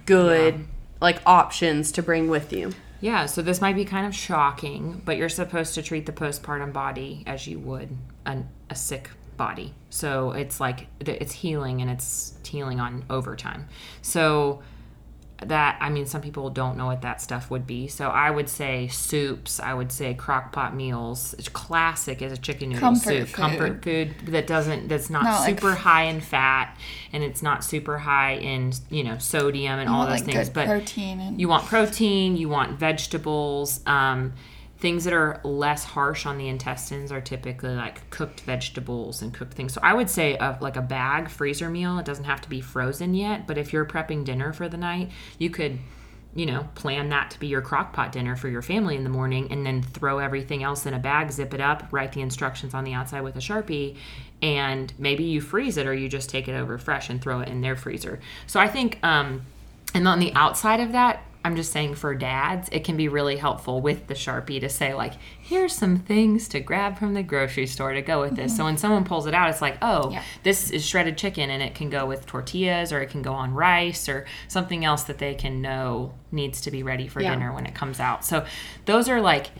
good 0.06 0.66
like 1.02 1.22
options 1.26 1.92
to 1.92 2.02
bring 2.04 2.30
with 2.30 2.54
you? 2.54 2.72
Yeah, 3.02 3.26
so 3.26 3.42
this 3.42 3.60
might 3.60 3.76
be 3.76 3.84
kind 3.84 4.08
of 4.08 4.16
shocking, 4.16 5.02
but 5.04 5.18
you're 5.18 5.28
supposed 5.28 5.76
to 5.76 5.82
treat 5.82 6.06
the 6.06 6.14
postpartum 6.14 6.72
body 6.72 7.24
as 7.28 7.46
you 7.46 7.60
would 7.60 7.90
an, 8.26 8.48
a 8.70 8.76
sick 8.76 9.10
body. 9.36 9.74
So 9.90 10.32
it's 10.32 10.62
like 10.62 10.88
it's 11.02 11.34
healing 11.34 11.82
and 11.82 11.92
it's 11.92 12.36
healing 12.48 12.80
on 12.80 13.04
overtime. 13.10 13.68
So 14.02 14.64
that 15.46 15.78
I 15.82 15.90
mean 15.90 16.06
some 16.06 16.22
people 16.22 16.50
don't 16.50 16.78
know 16.78 16.86
what 16.86 17.02
that 17.02 17.22
stuff 17.22 17.52
would 17.52 17.68
be. 17.68 17.88
So 17.88 18.10
I 18.10 18.30
would 18.32 18.48
say 18.48 18.88
soups, 18.88 19.60
I 19.60 19.74
would 19.74 19.92
say 19.92 20.14
crock 20.14 20.52
pot 20.54 20.76
meals. 20.76 21.36
It's 21.38 21.50
classic 21.50 22.22
is 22.22 22.32
a 22.32 22.38
chicken 22.38 22.70
noodle 22.70 22.80
Comfort 22.82 23.04
soup. 23.04 23.28
food. 23.28 23.36
Comfort 23.36 23.84
food 23.84 24.16
that 24.28 24.48
doesn't 24.48 24.88
that's 24.88 25.10
not, 25.10 25.24
Not 25.24 25.46
super 25.46 25.72
f- 25.72 25.80
high 25.80 26.04
in 26.04 26.22
fat 26.22 26.78
and 27.12 27.24
it's 27.24 27.42
not 27.44 27.64
super 27.64 27.98
high 27.98 28.34
in, 28.36 28.74
you 28.90 29.04
know, 29.04 29.18
sodium 29.18 29.80
and 29.80 29.90
all 29.90 30.06
those 30.06 30.22
like, 30.22 30.26
things. 30.34 30.50
But 30.50 30.68
protein 30.68 31.20
and- 31.20 31.42
you 31.42 31.48
want 31.50 31.66
protein, 31.66 32.38
you 32.38 32.48
want 32.48 32.80
vegetables, 32.80 33.82
um, 33.86 34.34
things 34.84 35.06
that 35.06 35.14
are 35.14 35.40
less 35.46 35.86
harsh 35.86 36.26
on 36.26 36.38
the 36.38 36.50
intestines 36.50 37.10
are 37.10 37.22
typically 37.22 37.74
like 37.74 38.10
cooked 38.10 38.42
vegetables 38.42 39.22
and 39.22 39.34
cooked 39.34 39.54
things. 39.54 39.72
So 39.72 39.80
I 39.82 39.94
would 39.94 40.10
say 40.10 40.38
like 40.60 40.76
a 40.76 40.82
bag 40.82 41.30
freezer 41.30 41.70
meal. 41.70 42.00
It 42.00 42.06
doesn't 42.06 42.26
have 42.26 42.42
to 42.42 42.50
be 42.50 42.60
frozen 42.60 43.14
yet, 43.14 43.48
but 43.48 43.58
if 43.58 43.72
you're 43.72 43.86
prepping 43.86 44.26
dinner 44.26 44.52
for 44.52 44.68
the 44.68 44.76
night, 44.76 45.10
you 45.40 45.50
could 45.50 45.80
you 46.36 46.46
know, 46.46 46.68
plan 46.76 47.08
that 47.10 47.32
to 47.32 47.40
be 47.40 47.48
your 47.48 47.62
crock 47.62 47.94
pot 47.94 48.12
dinner 48.12 48.36
for 48.36 48.50
your 48.50 48.62
family 48.62 48.98
in 48.98 49.06
the 49.06 49.10
morning 49.10 49.50
and 49.52 49.66
then 49.66 49.82
throw 49.82 50.20
everything 50.20 50.64
else 50.64 50.86
in 50.86 50.94
a 50.94 51.00
bag, 51.00 51.32
zip 51.32 51.54
it 51.54 51.62
up, 51.62 51.88
write 51.92 52.12
the 52.12 52.20
instructions 52.20 52.74
on 52.74 52.84
the 52.84 52.92
outside 52.92 53.22
with 53.22 53.38
a 53.38 53.40
Sharpie, 53.40 53.96
and 54.42 54.92
maybe 54.98 55.24
you 55.24 55.40
freeze 55.40 55.78
it 55.78 55.88
or 55.88 55.94
you 55.94 56.10
just 56.10 56.30
take 56.30 56.50
it 56.50 56.56
over 56.56 56.78
fresh 56.78 57.10
and 57.10 57.22
throw 57.22 57.40
it 57.40 57.48
in 57.48 57.62
their 57.62 57.78
freezer. 57.78 58.20
So 58.48 58.60
I 58.60 58.68
think, 58.68 59.00
um, 59.02 59.44
and 59.94 60.06
on 60.10 60.20
the 60.20 60.34
outside 60.34 60.82
of 60.82 60.92
that, 60.92 61.24
I'm 61.46 61.56
just 61.58 61.74
saying 61.74 61.96
for 61.96 62.16
dads, 62.16 62.70
it 62.72 62.86
can 62.86 62.96
be 62.96 63.10
really 63.10 63.36
helpful 63.36 63.82
with 63.82 64.08
the 64.08 64.14
Sharpie 64.14 64.62
to 64.62 64.70
say, 64.70 64.94
like, 64.94 65.14
here's 65.42 65.74
some 65.74 65.98
things 66.00 66.48
to 66.50 66.62
grab 66.62 66.98
from 66.98 67.14
the 67.14 67.24
grocery 67.24 67.68
store 67.68 67.92
to 67.94 68.02
go 68.02 68.22
with 68.22 68.36
this. 68.38 68.56
So 68.56 68.64
when 68.64 68.78
someone 68.78 69.04
pulls 69.04 69.28
it 69.28 69.34
out, 69.34 69.50
it's 69.50 69.62
like, 69.62 69.78
oh, 69.82 70.12
Yeah. 70.12 70.24
this 70.44 70.72
is 70.72 70.86
shredded 70.86 71.18
chicken 71.18 71.50
and 71.50 71.62
it 71.62 71.76
can 71.76 71.90
go 71.90 72.06
with 72.06 72.26
tortillas 72.26 72.94
or 72.94 73.02
it 73.02 73.10
can 73.10 73.22
go 73.22 73.34
on 73.34 73.54
rice 73.54 74.08
or 74.08 74.26
something 74.48 74.86
else 74.86 75.04
that 75.04 75.18
they 75.18 75.34
can 75.36 75.62
know 75.62 76.14
needs 76.32 76.62
to 76.62 76.72
be 76.72 76.82
ready 76.82 77.08
for 77.10 77.22
Yeah. 77.22 77.32
dinner 77.34 77.54
when 77.54 77.66
it 77.66 77.76
comes 77.76 78.00
out. 78.00 78.24
So 78.24 78.46
those 78.86 79.10
are 79.10 79.20
like, 79.20 79.52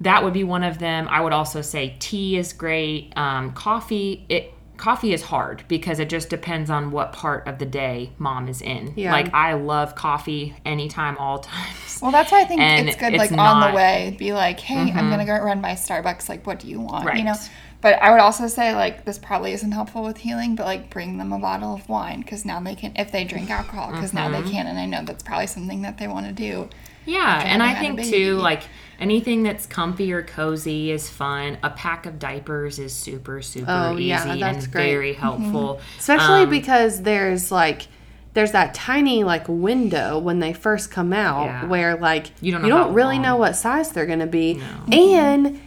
that 0.00 0.22
would 0.24 0.32
be 0.32 0.44
one 0.44 0.64
of 0.64 0.78
them. 0.78 1.06
I 1.08 1.20
would 1.20 1.32
also 1.32 1.60
say 1.60 1.96
tea 1.98 2.36
is 2.38 2.52
great. 2.52 3.12
Um, 3.16 3.52
coffee, 3.52 4.24
it 4.28 4.52
coffee 4.78 5.12
is 5.12 5.22
hard 5.22 5.64
because 5.68 5.98
it 5.98 6.08
just 6.08 6.30
depends 6.30 6.70
on 6.70 6.90
what 6.90 7.12
part 7.12 7.46
of 7.46 7.58
the 7.58 7.66
day 7.66 8.12
mom 8.18 8.48
is 8.48 8.62
in. 8.62 8.94
Yeah. 8.96 9.12
Like 9.12 9.34
I 9.34 9.52
love 9.54 9.94
coffee 9.94 10.54
anytime, 10.64 11.18
all 11.18 11.38
times. 11.40 11.98
Well, 12.00 12.10
that's 12.12 12.32
why 12.32 12.40
I 12.40 12.44
think 12.44 12.60
And 12.62 12.88
it's 12.88 12.96
good, 12.96 13.12
it's 13.12 13.18
like 13.18 13.32
on 13.32 13.36
not- 13.36 13.58
Mm-hmm. 13.64 13.70
the 13.72 13.76
way, 13.76 14.16
be 14.18 14.32
like, 14.32 14.58
hey, 14.60 14.90
I'm 14.92 15.10
gonna 15.10 15.26
go 15.26 15.36
run 15.38 15.60
by 15.60 15.72
Starbucks. 15.72 16.28
Like, 16.28 16.46
what 16.46 16.60
do 16.60 16.68
you 16.68 16.80
want? 16.80 17.14
You 17.16 17.24
know. 17.24 17.34
But 17.80 18.02
I 18.02 18.10
would 18.10 18.18
also 18.20 18.48
say 18.48 18.74
like 18.74 19.04
this 19.04 19.18
probably 19.18 19.52
isn't 19.52 19.70
helpful 19.70 20.02
with 20.02 20.16
healing, 20.16 20.56
but 20.56 20.66
like 20.66 20.90
bring 20.90 21.18
them 21.18 21.32
a 21.32 21.38
bottle 21.38 21.74
of 21.74 21.88
wine 21.88 22.20
because 22.22 22.44
now 22.44 22.58
they 22.60 22.74
can 22.74 22.92
if 22.96 23.12
they 23.12 23.22
drink 23.24 23.50
alcohol 23.50 23.92
because 23.92 24.12
now 24.12 24.28
Mm-hmm. 24.28 24.44
they 24.44 24.50
can, 24.50 24.66
and 24.66 24.78
I 24.78 24.86
know 24.86 25.04
that's 25.04 25.22
probably 25.22 25.46
something 25.46 25.82
that 25.82 25.98
they 25.98 26.08
want 26.08 26.26
to 26.26 26.32
do. 26.32 26.68
Yeah, 27.08 27.42
and 27.44 27.62
I 27.62 27.74
think 27.80 28.02
too, 28.04 28.34
like 28.36 28.62
anything 29.00 29.42
that's 29.42 29.64
comfy 29.66 30.12
or 30.12 30.22
cozy 30.22 30.90
is 30.90 31.08
fun. 31.08 31.56
A 31.62 31.70
pack 31.70 32.04
of 32.06 32.18
diapers 32.18 32.78
is 32.78 32.92
super, 32.92 33.40
super 33.42 33.66
Oh, 33.70 33.94
easy 33.94 34.04
yeah, 34.04 34.36
that's 34.36 34.64
and 34.64 34.72
great. 34.72 34.90
very 34.92 35.12
helpful. 35.14 35.80
especially 35.98 36.42
Um, 36.42 36.50
because 36.50 37.02
there's 37.02 37.50
like 37.50 37.86
there's 38.34 38.52
that 38.52 38.74
tiny 38.74 39.24
like 39.24 39.46
window 39.48 40.18
when 40.18 40.38
they 40.38 40.52
first 40.52 40.90
come 40.90 41.12
out 41.12 41.46
Yeah. 41.46 41.64
where 41.66 41.96
like 41.96 42.26
You 42.40 42.52
don't 42.52 42.62
know 42.62 42.76
how 42.76 42.90
really 42.90 43.14
long. 43.14 43.22
know 43.22 43.36
what 43.36 43.56
size 43.56 43.90
they're 43.90 44.06
gonna 44.06 44.26
be 44.26 44.60
and 44.92 45.60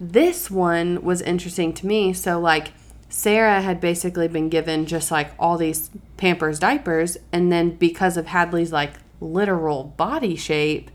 this 0.00 0.50
one 0.50 1.02
was 1.02 1.20
interesting 1.22 1.72
to 1.74 1.86
me 1.86 2.12
so 2.12 2.38
like 2.38 2.72
sarah 3.08 3.60
had 3.60 3.80
basically 3.80 4.28
been 4.28 4.48
given 4.48 4.86
just 4.86 5.10
like 5.10 5.30
all 5.38 5.56
these 5.58 5.90
pampers 6.16 6.58
diapers 6.58 7.16
and 7.32 7.50
then 7.52 7.70
because 7.70 8.16
of 8.16 8.26
hadley's 8.26 8.72
like 8.72 8.92
literal 9.20 9.84
body 9.96 10.36
shape 10.36 10.90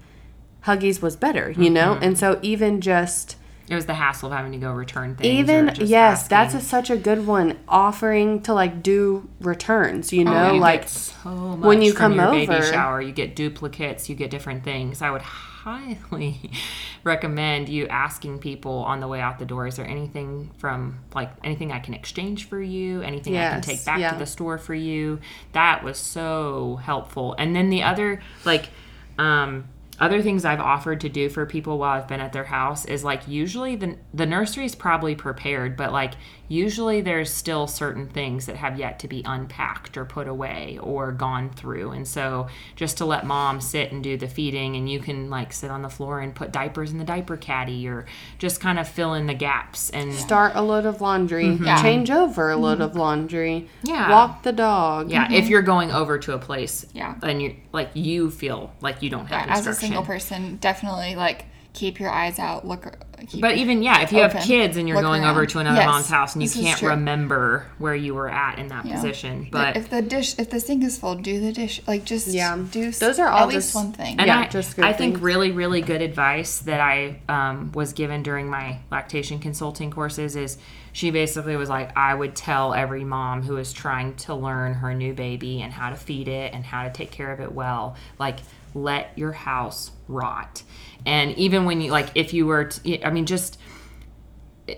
huggies 0.65 1.01
was 1.01 1.15
better 1.15 1.51
you 1.51 1.69
know 1.69 1.95
Mm-hmm. 1.95 2.03
and 2.03 2.17
so 2.17 2.39
even 2.41 2.81
just 2.81 3.35
it 3.67 3.75
was 3.75 3.85
the 3.85 3.93
hassle 3.93 4.31
of 4.31 4.37
having 4.37 4.51
to 4.51 4.57
go 4.57 4.71
return 4.73 5.15
things. 5.15 5.27
even 5.27 5.71
yes 5.79 6.27
that's 6.27 6.53
a, 6.53 6.59
such 6.61 6.89
a 6.89 6.97
good 6.97 7.25
one 7.25 7.57
offering 7.67 8.41
to 8.43 8.53
like 8.53 8.83
do 8.83 9.27
returns 9.39 10.11
you 10.13 10.23
know 10.25 10.49
Oh, 10.49 10.53
you 10.53 10.59
like 10.59 10.87
so 10.87 11.29
much 11.29 11.59
when 11.65 11.81
you 11.81 11.93
come 11.93 12.15
your 12.15 12.31
baby 12.31 12.53
over- 12.53 12.63
shower, 12.65 13.01
you 13.01 13.11
get 13.11 13.35
duplicates, 13.35 14.09
you 14.09 14.15
get 14.15 14.29
different 14.29 14.63
things. 14.63 15.01
I 15.01 15.09
would 15.11 15.21
highly 15.63 16.51
recommend 17.03 17.69
you 17.69 17.87
asking 17.87 18.39
people 18.39 18.79
on 18.83 18.99
the 18.99 19.07
way 19.07 19.21
out 19.21 19.39
the 19.39 19.45
door: 19.45 19.67
Is 19.67 19.75
there 19.75 19.87
anything 19.87 20.51
from 20.57 20.99
like 21.13 21.31
anything 21.43 21.71
I 21.71 21.79
can 21.79 21.93
exchange 21.93 22.47
for 22.47 22.61
you? 22.61 23.01
Anything 23.01 23.37
I 23.37 23.49
can 23.49 23.61
take 23.61 23.85
back 23.85 23.99
yeah. 23.99 24.11
to 24.11 24.19
the 24.19 24.25
store 24.25 24.57
for 24.57 24.73
you? 24.73 25.19
That 25.53 25.83
was 25.83 25.97
so 25.97 26.77
helpful. 26.83 27.35
And 27.37 27.55
then 27.55 27.69
the 27.69 27.83
other 27.83 28.21
like. 28.45 28.69
um 29.17 29.67
other 29.99 30.23
things 30.23 30.45
I've 30.45 30.59
offered 30.59 30.99
to 31.01 31.09
do 31.09 31.29
for 31.29 31.45
people 31.45 31.77
while 31.77 31.91
I've 31.91 32.07
been 32.07 32.21
at 32.21 32.33
their 32.33 32.45
house 32.45 32.85
is 32.85 33.03
like 33.03 33.27
usually 33.27 33.75
the 33.75 33.97
the 34.11 34.25
nursery 34.25 34.65
is 34.65 34.73
probably 34.73 35.13
prepared, 35.13 35.77
but 35.77 35.91
like 35.91 36.15
usually 36.51 36.99
there's 36.99 37.31
still 37.31 37.65
certain 37.65 38.07
things 38.07 38.45
that 38.45 38.57
have 38.57 38.77
yet 38.77 38.99
to 38.99 39.07
be 39.07 39.21
unpacked 39.25 39.95
or 39.95 40.03
put 40.03 40.27
away 40.27 40.77
or 40.81 41.11
gone 41.13 41.49
through. 41.49 41.91
And 41.91 42.05
so 42.07 42.47
just 42.75 42.97
to 42.97 43.05
let 43.05 43.25
mom 43.25 43.61
sit 43.61 43.91
and 43.93 44.03
do 44.03 44.17
the 44.17 44.27
feeding 44.27 44.75
and 44.75 44.89
you 44.89 44.99
can 44.99 45.29
like 45.29 45.53
sit 45.53 45.71
on 45.71 45.81
the 45.81 45.89
floor 45.89 46.19
and 46.19 46.35
put 46.35 46.51
diapers 46.51 46.91
in 46.91 46.97
the 46.97 47.05
diaper 47.05 47.37
caddy 47.37 47.87
or 47.87 48.05
just 48.37 48.59
kind 48.59 48.77
of 48.79 48.87
fill 48.87 49.13
in 49.13 49.27
the 49.27 49.33
gaps 49.33 49.89
and 49.91 50.13
start 50.13 50.51
a 50.55 50.61
load 50.61 50.85
of 50.85 50.99
laundry 50.99 51.57
change 51.81 52.11
over 52.11 52.49
a 52.49 52.57
load 52.57 52.81
of 52.81 52.95
laundry 52.95 53.31
Mm-hmm. 53.31 53.87
Yeah. 53.87 54.09
walk 54.11 54.43
the 54.43 54.51
dog 54.51 55.09
yeah, 55.09 55.31
if 55.31 55.47
you're 55.47 55.61
going 55.61 55.91
over 55.91 56.17
to 56.19 56.33
a 56.33 56.37
place 56.39 56.85
Yeah. 56.93 57.15
and 57.23 57.41
you 57.41 57.55
like 57.71 57.91
you 57.93 58.29
feel 58.29 58.73
like 58.81 59.01
you 59.01 59.09
don't 59.09 59.27
have 59.27 59.49
As 59.49 59.67
a 59.67 59.73
single 59.73 60.03
person, 60.03 60.57
definitely 60.57 61.15
like 61.15 61.45
keep 61.73 61.99
your 61.99 62.09
eyes 62.09 62.37
out. 62.37 62.67
Look. 62.67 62.85
Keep 63.27 63.41
But 63.41 63.57
even 63.57 63.81
yeah, 63.83 64.01
if 64.01 64.11
you 64.11 64.19
have 64.19 64.33
kids 64.43 64.77
and 64.77 64.87
you're 64.87 64.97
Look 64.97 65.05
going 65.05 65.23
over 65.25 65.45
to 65.45 65.59
another 65.59 65.77
Yes, 65.77 65.87
mom's 65.87 66.09
house 66.09 66.33
and 66.35 66.43
you 66.43 66.49
can't 66.49 66.81
remember 66.81 67.65
where 67.77 67.95
you 67.95 68.13
were 68.13 68.29
at 68.29 68.59
in 68.59 68.67
that 68.69 68.85
Yeah. 68.85 68.95
position, 68.95 69.47
But 69.51 69.73
but 69.73 69.77
if 69.77 69.89
the 69.89 70.01
dish, 70.01 70.37
if 70.39 70.49
the 70.49 70.59
sink 70.59 70.83
is 70.83 70.97
full, 70.97 71.15
do 71.15 71.39
the 71.39 71.51
dish. 71.51 71.81
Like 71.87 72.05
just 72.05 72.27
Yeah. 72.27 72.57
do. 72.71 72.91
Those 72.91 73.19
are 73.19 73.27
all 73.27 73.43
at 73.43 73.47
least 73.49 73.73
just- 73.73 73.75
one 73.75 73.91
thing. 73.93 74.17
and 74.19 74.27
Yeah, 74.27 74.39
I, 74.41 74.47
just 74.47 74.75
good 74.75 74.85
I 74.85 74.93
think 74.93 75.15
things. 75.15 75.23
really 75.23 75.51
really 75.51 75.81
good 75.81 76.01
advice 76.01 76.59
that 76.59 76.79
I 76.79 77.19
um, 77.29 77.71
was 77.73 77.93
given 77.93 78.23
during 78.23 78.49
my 78.49 78.79
lactation 78.91 79.39
consulting 79.39 79.91
courses 79.91 80.35
is 80.35 80.57
she 80.93 81.09
basically 81.11 81.55
was 81.55 81.69
like 81.69 81.95
I 81.97 82.13
would 82.13 82.35
tell 82.35 82.73
every 82.73 83.03
mom 83.05 83.43
who 83.43 83.57
is 83.57 83.71
trying 83.71 84.15
to 84.15 84.35
learn 84.35 84.73
her 84.75 84.93
new 84.93 85.13
baby 85.13 85.61
and 85.61 85.71
how 85.71 85.89
to 85.89 85.95
feed 85.95 86.27
it 86.27 86.53
and 86.53 86.65
how 86.65 86.83
to 86.83 86.89
take 86.89 87.11
care 87.11 87.31
of 87.31 87.39
it 87.39 87.51
well 87.53 87.95
like 88.19 88.39
let 88.73 89.11
your 89.17 89.31
house 89.33 89.91
rot 90.07 90.63
and 91.05 91.37
even 91.37 91.65
when 91.65 91.81
you 91.81 91.91
like 91.91 92.09
if 92.15 92.33
you 92.33 92.45
were 92.45 92.65
to, 92.65 93.05
I 93.05 93.11
mean 93.11 93.25
just 93.25 93.57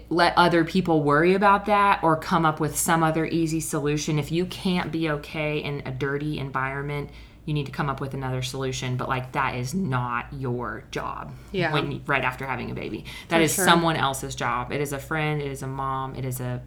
let 0.10 0.34
other 0.38 0.64
people 0.64 1.04
worry 1.04 1.34
about 1.34 1.66
that 1.66 2.04
or 2.04 2.16
come 2.18 2.46
up 2.46 2.60
with 2.60 2.78
some 2.78 3.04
other 3.04 3.26
easy 3.26 3.60
solution. 3.60 4.18
If 4.18 4.32
you 4.32 4.46
can't 4.46 4.92
be 4.92 5.10
okay 5.10 5.60
in 5.60 5.84
a 5.86 5.92
dirty 5.92 6.40
environment, 6.40 7.10
you 7.46 7.54
need 7.54 7.66
to 7.66 7.72
come 7.72 7.90
up 7.90 8.00
with 8.00 8.14
another 8.14 8.42
solution. 8.42 8.96
But 8.98 9.10
like 9.10 9.34
that 9.34 9.56
is 9.56 9.74
not 9.74 10.28
your 10.32 10.86
job. 10.92 11.34
Yeah. 11.52 11.74
When 11.74 12.02
right 12.06 12.24
after 12.24 12.46
having 12.46 12.72
a 12.72 12.74
baby, 12.74 13.06
that 13.30 13.42
is 13.42 13.54
sure. 13.54 13.66
someone 13.66 13.96
else's 13.96 14.36
job. 14.36 14.72
It 14.72 14.82
is 14.82 14.94
a 14.94 15.00
friend. 15.00 15.42
It 15.42 15.52
is 15.52 15.62
a 15.62 15.68
mom. 15.68 16.16
It 16.16 16.26
is 16.26 16.40
a 16.40 16.62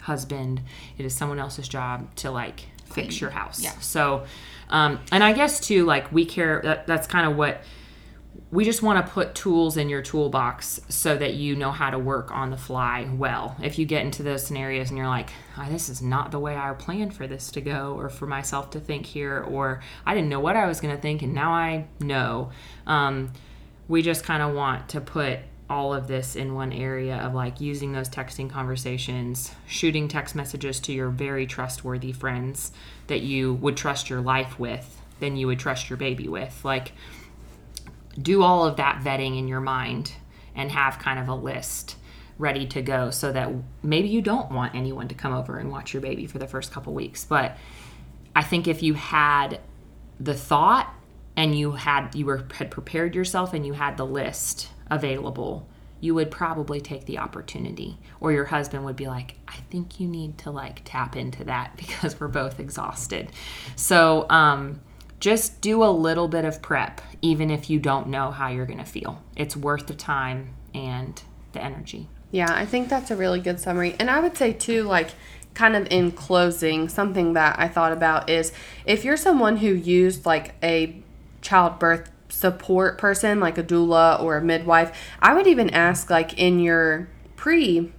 husband. 0.00 0.62
It 0.98 1.06
is 1.06 1.14
someone 1.14 1.38
else's 1.38 1.68
job 1.68 2.14
to 2.16 2.30
like 2.30 2.64
fix 2.86 3.20
your 3.20 3.30
house. 3.30 3.62
Yeah. 3.62 3.72
So, 3.80 4.24
um, 4.68 5.00
and 5.12 5.22
I 5.22 5.32
guess 5.32 5.60
too, 5.60 5.84
like 5.84 6.10
we 6.12 6.24
care. 6.24 6.60
That, 6.62 6.86
that's 6.86 7.06
kind 7.06 7.30
of 7.30 7.36
what 7.36 7.60
we 8.50 8.64
just 8.64 8.82
want 8.82 9.04
to 9.04 9.12
put 9.12 9.34
tools 9.34 9.76
in 9.76 9.88
your 9.88 10.02
toolbox 10.02 10.80
so 10.88 11.16
that 11.16 11.34
you 11.34 11.56
know 11.56 11.72
how 11.72 11.90
to 11.90 11.98
work 11.98 12.30
on 12.30 12.50
the 12.50 12.56
fly 12.56 13.08
well. 13.14 13.56
If 13.62 13.78
you 13.78 13.86
get 13.86 14.02
into 14.02 14.22
those 14.22 14.46
scenarios 14.46 14.88
and 14.88 14.98
you're 14.98 15.08
like, 15.08 15.30
oh, 15.58 15.66
this 15.70 15.88
is 15.88 16.02
not 16.02 16.30
the 16.30 16.38
way 16.38 16.56
I 16.56 16.72
planned 16.72 17.14
for 17.14 17.26
this 17.26 17.50
to 17.52 17.60
go, 17.60 17.94
or 17.98 18.08
for 18.08 18.26
myself 18.26 18.70
to 18.70 18.80
think 18.80 19.06
here, 19.06 19.40
or 19.40 19.82
I 20.04 20.14
didn't 20.14 20.28
know 20.28 20.40
what 20.40 20.56
I 20.56 20.66
was 20.66 20.80
going 20.80 20.94
to 20.94 21.00
think 21.00 21.22
and 21.22 21.34
now 21.34 21.52
I 21.52 21.86
know. 22.00 22.50
Um, 22.86 23.32
we 23.88 24.02
just 24.02 24.24
kind 24.24 24.42
of 24.42 24.54
want 24.54 24.88
to 24.90 25.00
put 25.00 25.40
all 25.68 25.92
of 25.92 26.06
this 26.06 26.36
in 26.36 26.54
one 26.54 26.72
area 26.72 27.16
of 27.18 27.34
like 27.34 27.60
using 27.60 27.92
those 27.92 28.08
texting 28.08 28.48
conversations, 28.48 29.52
shooting 29.66 30.08
text 30.08 30.34
messages 30.34 30.78
to 30.80 30.92
your 30.92 31.08
very 31.08 31.46
trustworthy 31.46 32.12
friends 32.12 32.72
that 33.08 33.20
you 33.20 33.54
would 33.54 33.76
trust 33.76 34.08
your 34.08 34.20
life 34.20 34.58
with, 34.58 35.00
then 35.20 35.36
you 35.36 35.46
would 35.46 35.58
trust 35.58 35.90
your 35.90 35.96
baby 35.96 36.28
with. 36.28 36.64
Like, 36.64 36.92
do 38.20 38.42
all 38.42 38.64
of 38.64 38.76
that 38.76 39.00
vetting 39.02 39.38
in 39.38 39.48
your 39.48 39.60
mind 39.60 40.12
and 40.54 40.70
have 40.70 40.98
kind 40.98 41.18
of 41.18 41.28
a 41.28 41.34
list 41.34 41.96
ready 42.38 42.66
to 42.66 42.82
go 42.82 43.10
so 43.10 43.32
that 43.32 43.50
maybe 43.82 44.08
you 44.08 44.20
don't 44.20 44.50
want 44.50 44.74
anyone 44.74 45.08
to 45.08 45.14
come 45.14 45.32
over 45.32 45.58
and 45.58 45.70
watch 45.70 45.94
your 45.94 46.02
baby 46.02 46.26
for 46.26 46.38
the 46.38 46.46
first 46.46 46.72
couple 46.72 46.92
weeks. 46.92 47.24
But 47.24 47.56
i 48.34 48.42
think 48.42 48.68
if 48.68 48.82
you 48.82 48.92
had 48.92 49.60
the 50.20 50.34
thought 50.34 50.94
and 51.36 51.58
you 51.58 51.72
had 51.72 52.14
you 52.14 52.26
were 52.26 52.46
had 52.52 52.70
prepared 52.70 53.14
yourself 53.14 53.54
and 53.54 53.66
you 53.66 53.72
had 53.72 53.96
the 53.96 54.06
list 54.06 54.68
available 54.90 55.66
you 56.00 56.14
would 56.14 56.30
probably 56.30 56.78
take 56.78 57.06
the 57.06 57.16
opportunity. 57.18 57.98
Or 58.20 58.30
your 58.30 58.44
husband 58.44 58.84
would 58.84 58.96
be 58.96 59.06
like 59.06 59.36
i 59.48 59.56
think 59.70 59.98
you 59.98 60.06
need 60.06 60.38
to 60.38 60.50
like 60.50 60.82
tap 60.84 61.16
into 61.16 61.44
that 61.44 61.76
because 61.78 62.20
we're 62.20 62.28
both 62.28 62.60
exhausted. 62.60 63.32
So 63.74 64.26
um, 64.30 64.80
just 65.20 65.60
do 65.60 65.82
a 65.82 65.90
little 65.90 66.28
bit 66.28 66.44
of 66.44 66.60
prep 66.62 67.00
even 67.22 67.50
if 67.50 67.70
you 67.70 67.78
don't 67.78 68.06
know 68.06 68.30
how 68.30 68.48
you're 68.48 68.66
going 68.66 68.78
to 68.78 68.84
feel 68.84 69.22
it's 69.36 69.56
worth 69.56 69.86
the 69.86 69.94
time 69.94 70.54
and 70.74 71.22
the 71.52 71.62
energy 71.62 72.08
Yeah, 72.30 72.52
I 72.52 72.66
think 72.66 72.88
that's 72.88 73.10
a 73.10 73.16
really 73.16 73.40
good 73.40 73.60
summary. 73.60 73.94
And 73.98 74.10
I 74.10 74.20
would 74.20 74.36
say, 74.36 74.52
too, 74.52 74.82
like, 74.82 75.10
kind 75.54 75.74
of 75.76 75.86
in 75.90 76.10
closing, 76.12 76.88
something 76.88 77.32
that 77.32 77.58
I 77.58 77.68
thought 77.68 77.92
about 77.92 78.28
is 78.28 78.52
if 78.84 79.04
you're 79.04 79.16
someone 79.16 79.56
who 79.56 79.68
used 79.68 80.26
like 80.26 80.54
a 80.62 81.02
childbirth 81.40 82.10
support 82.28 82.98
person, 82.98 83.40
like 83.40 83.56
a 83.56 83.62
doula 83.62 84.20
or 84.20 84.36
a 84.36 84.42
midwife, 84.42 84.96
I 85.20 85.34
would 85.34 85.46
even 85.46 85.70
ask, 85.70 86.10
like, 86.10 86.38
in 86.38 86.58
your 86.58 87.08
pre 87.36 87.92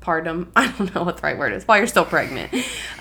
partum, 0.00 0.48
I 0.56 0.70
don't 0.72 0.94
know 0.94 1.02
what 1.02 1.16
the 1.16 1.22
right 1.22 1.38
word 1.38 1.52
is, 1.52 1.66
while 1.66 1.78
you're 1.78 1.86
still 1.86 2.04
pregnant. 2.04 2.52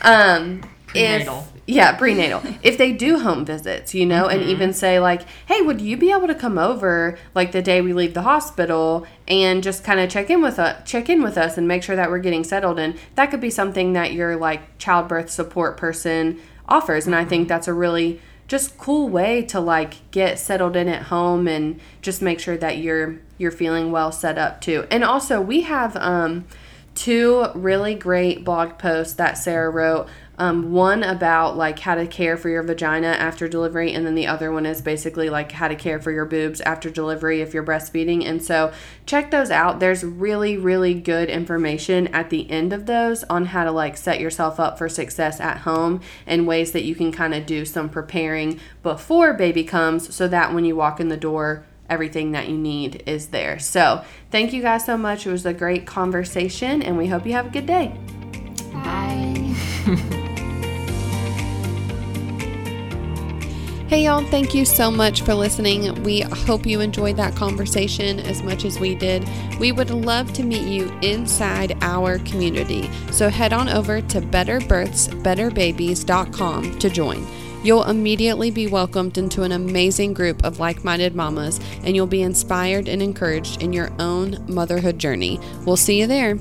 Um, 0.01 0.63
Prenatal. 0.87 1.45
If, 1.53 1.56
yeah, 1.67 1.97
prenatal. 1.97 2.41
if 2.63 2.77
they 2.77 2.93
do 2.93 3.19
home 3.19 3.43
visits, 3.45 3.93
you 3.93 4.05
know, 4.05 4.27
and 4.27 4.41
mm-hmm. 4.41 4.51
even 4.51 4.73
say 4.73 4.99
like, 4.99 5.23
"Hey, 5.45 5.61
would 5.61 5.81
you 5.81 5.97
be 5.97 6.11
able 6.11 6.27
to 6.27 6.35
come 6.35 6.57
over 6.57 7.19
like 7.35 7.51
the 7.51 7.61
day 7.61 7.81
we 7.81 7.91
leave 7.91 8.13
the 8.13 8.21
hospital 8.21 9.05
and 9.27 9.61
just 9.61 9.83
kind 9.83 9.99
of 9.99 10.09
check 10.09 10.29
in 10.29 10.41
with 10.41 10.57
us, 10.59 10.89
check 10.89 11.09
in 11.09 11.21
with 11.21 11.37
us 11.37 11.57
and 11.57 11.67
make 11.67 11.83
sure 11.83 11.97
that 11.97 12.09
we're 12.09 12.19
getting 12.19 12.45
settled?" 12.45 12.79
And 12.79 12.97
that 13.15 13.29
could 13.29 13.41
be 13.41 13.49
something 13.49 13.93
that 13.93 14.13
your 14.13 14.37
like 14.37 14.77
childbirth 14.77 15.29
support 15.29 15.75
person 15.75 16.39
offers, 16.69 17.05
and 17.05 17.13
I 17.13 17.25
think 17.25 17.43
mm-hmm. 17.43 17.49
that's 17.49 17.67
a 17.67 17.73
really 17.73 18.21
just 18.47 18.77
cool 18.77 19.09
way 19.09 19.41
to 19.41 19.59
like 19.59 20.09
get 20.11 20.39
settled 20.39 20.77
in 20.77 20.87
at 20.87 21.03
home 21.03 21.49
and 21.49 21.81
just 22.01 22.21
make 22.21 22.39
sure 22.39 22.55
that 22.55 22.77
you're 22.77 23.19
you're 23.37 23.51
feeling 23.51 23.91
well 23.91 24.13
set 24.13 24.37
up 24.37 24.61
too. 24.61 24.87
And 24.89 25.03
also, 25.03 25.41
we 25.41 25.61
have 25.61 25.97
um 25.97 26.45
two 26.97 27.45
really 27.53 27.93
great 27.93 28.43
blog 28.43 28.77
posts 28.77 29.13
that 29.13 29.37
Sarah 29.37 29.69
wrote. 29.69 30.07
Um, 30.39 30.71
one 30.71 31.01
about 31.01 31.57
like 31.57 31.79
how 31.79 31.95
to 31.95 32.05
care 32.05 32.37
for 32.37 32.49
your 32.49 32.61
vagina 32.61 33.07
after 33.07 33.47
delivery, 33.47 33.93
and 33.93 34.05
then 34.05 34.13
the 34.13 34.27
other 34.27 34.51
one 34.51 34.67
is 34.67 34.81
basically 34.81 35.31
like 35.31 35.51
how 35.51 35.67
to 35.67 35.75
care 35.75 35.99
for 35.99 36.11
your 36.11 36.25
boobs 36.25 36.61
after 36.61 36.91
delivery 36.91 37.41
if 37.41 37.55
you're 37.55 37.63
breastfeeding. 37.63 38.23
And 38.23 38.43
so 38.43 38.71
check 39.07 39.31
those 39.31 39.49
out. 39.49 39.79
There's 39.79 40.03
really, 40.03 40.55
really 40.55 40.93
good 40.93 41.29
information 41.29 42.07
at 42.09 42.29
the 42.29 42.49
end 42.51 42.71
of 42.71 42.85
those 42.85 43.23
on 43.23 43.45
how 43.45 43.63
to 43.63 43.71
like 43.71 43.97
set 43.97 44.19
yourself 44.19 44.59
up 44.59 44.77
for 44.77 44.87
success 44.87 45.39
at 45.39 45.59
home 45.59 46.01
and 46.27 46.45
ways 46.45 46.71
that 46.71 46.83
you 46.83 46.93
can 46.93 47.11
kind 47.11 47.33
of 47.33 47.47
do 47.47 47.65
some 47.65 47.89
preparing 47.89 48.59
before 48.83 49.33
baby 49.33 49.63
comes 49.63 50.13
so 50.13 50.27
that 50.27 50.53
when 50.53 50.65
you 50.65 50.75
walk 50.75 50.99
in 50.99 51.07
the 51.07 51.17
door, 51.17 51.65
everything 51.89 52.31
that 52.33 52.47
you 52.47 52.57
need 52.57 53.01
is 53.07 53.27
there. 53.27 53.57
So, 53.57 54.03
thank 54.29 54.53
you 54.53 54.61
guys 54.61 54.85
so 54.85 54.97
much. 54.97 55.25
It 55.25 55.31
was 55.31 55.45
a 55.45 55.53
great 55.53 55.85
conversation, 55.87 56.83
and 56.83 56.97
we 56.97 57.07
hope 57.07 57.25
you 57.25 57.33
have 57.33 57.47
a 57.47 57.49
good 57.49 57.65
day. 57.65 57.97
Hey, 63.87 64.03
y'all, 64.03 64.21
thank 64.21 64.53
you 64.53 64.65
so 64.65 64.91
much 64.91 65.21
for 65.21 65.33
listening. 65.33 66.03
We 66.03 66.19
hope 66.19 66.65
you 66.65 66.81
enjoyed 66.81 67.15
that 67.15 67.37
conversation 67.37 68.19
as 68.19 68.43
much 68.43 68.65
as 68.65 68.81
we 68.81 68.95
did. 68.95 69.25
We 69.61 69.71
would 69.71 69.91
love 69.91 70.33
to 70.33 70.43
meet 70.43 70.67
you 70.67 70.91
inside 71.01 71.77
our 71.81 72.19
community. 72.19 72.89
So, 73.11 73.29
head 73.29 73.53
on 73.53 73.69
over 73.69 74.01
to 74.01 74.19
betterbirthsbetterbabies.com 74.19 76.79
to 76.79 76.89
join. 76.89 77.25
You'll 77.63 77.85
immediately 77.85 78.51
be 78.51 78.67
welcomed 78.67 79.17
into 79.17 79.43
an 79.43 79.53
amazing 79.53 80.13
group 80.13 80.43
of 80.43 80.59
like 80.59 80.83
minded 80.83 81.15
mamas, 81.15 81.61
and 81.83 81.95
you'll 81.95 82.07
be 82.07 82.23
inspired 82.23 82.89
and 82.89 83.01
encouraged 83.01 83.63
in 83.63 83.71
your 83.71 83.89
own 83.99 84.45
motherhood 84.49 84.99
journey. 84.99 85.39
We'll 85.65 85.77
see 85.77 85.97
you 85.97 86.07
there. 86.07 86.37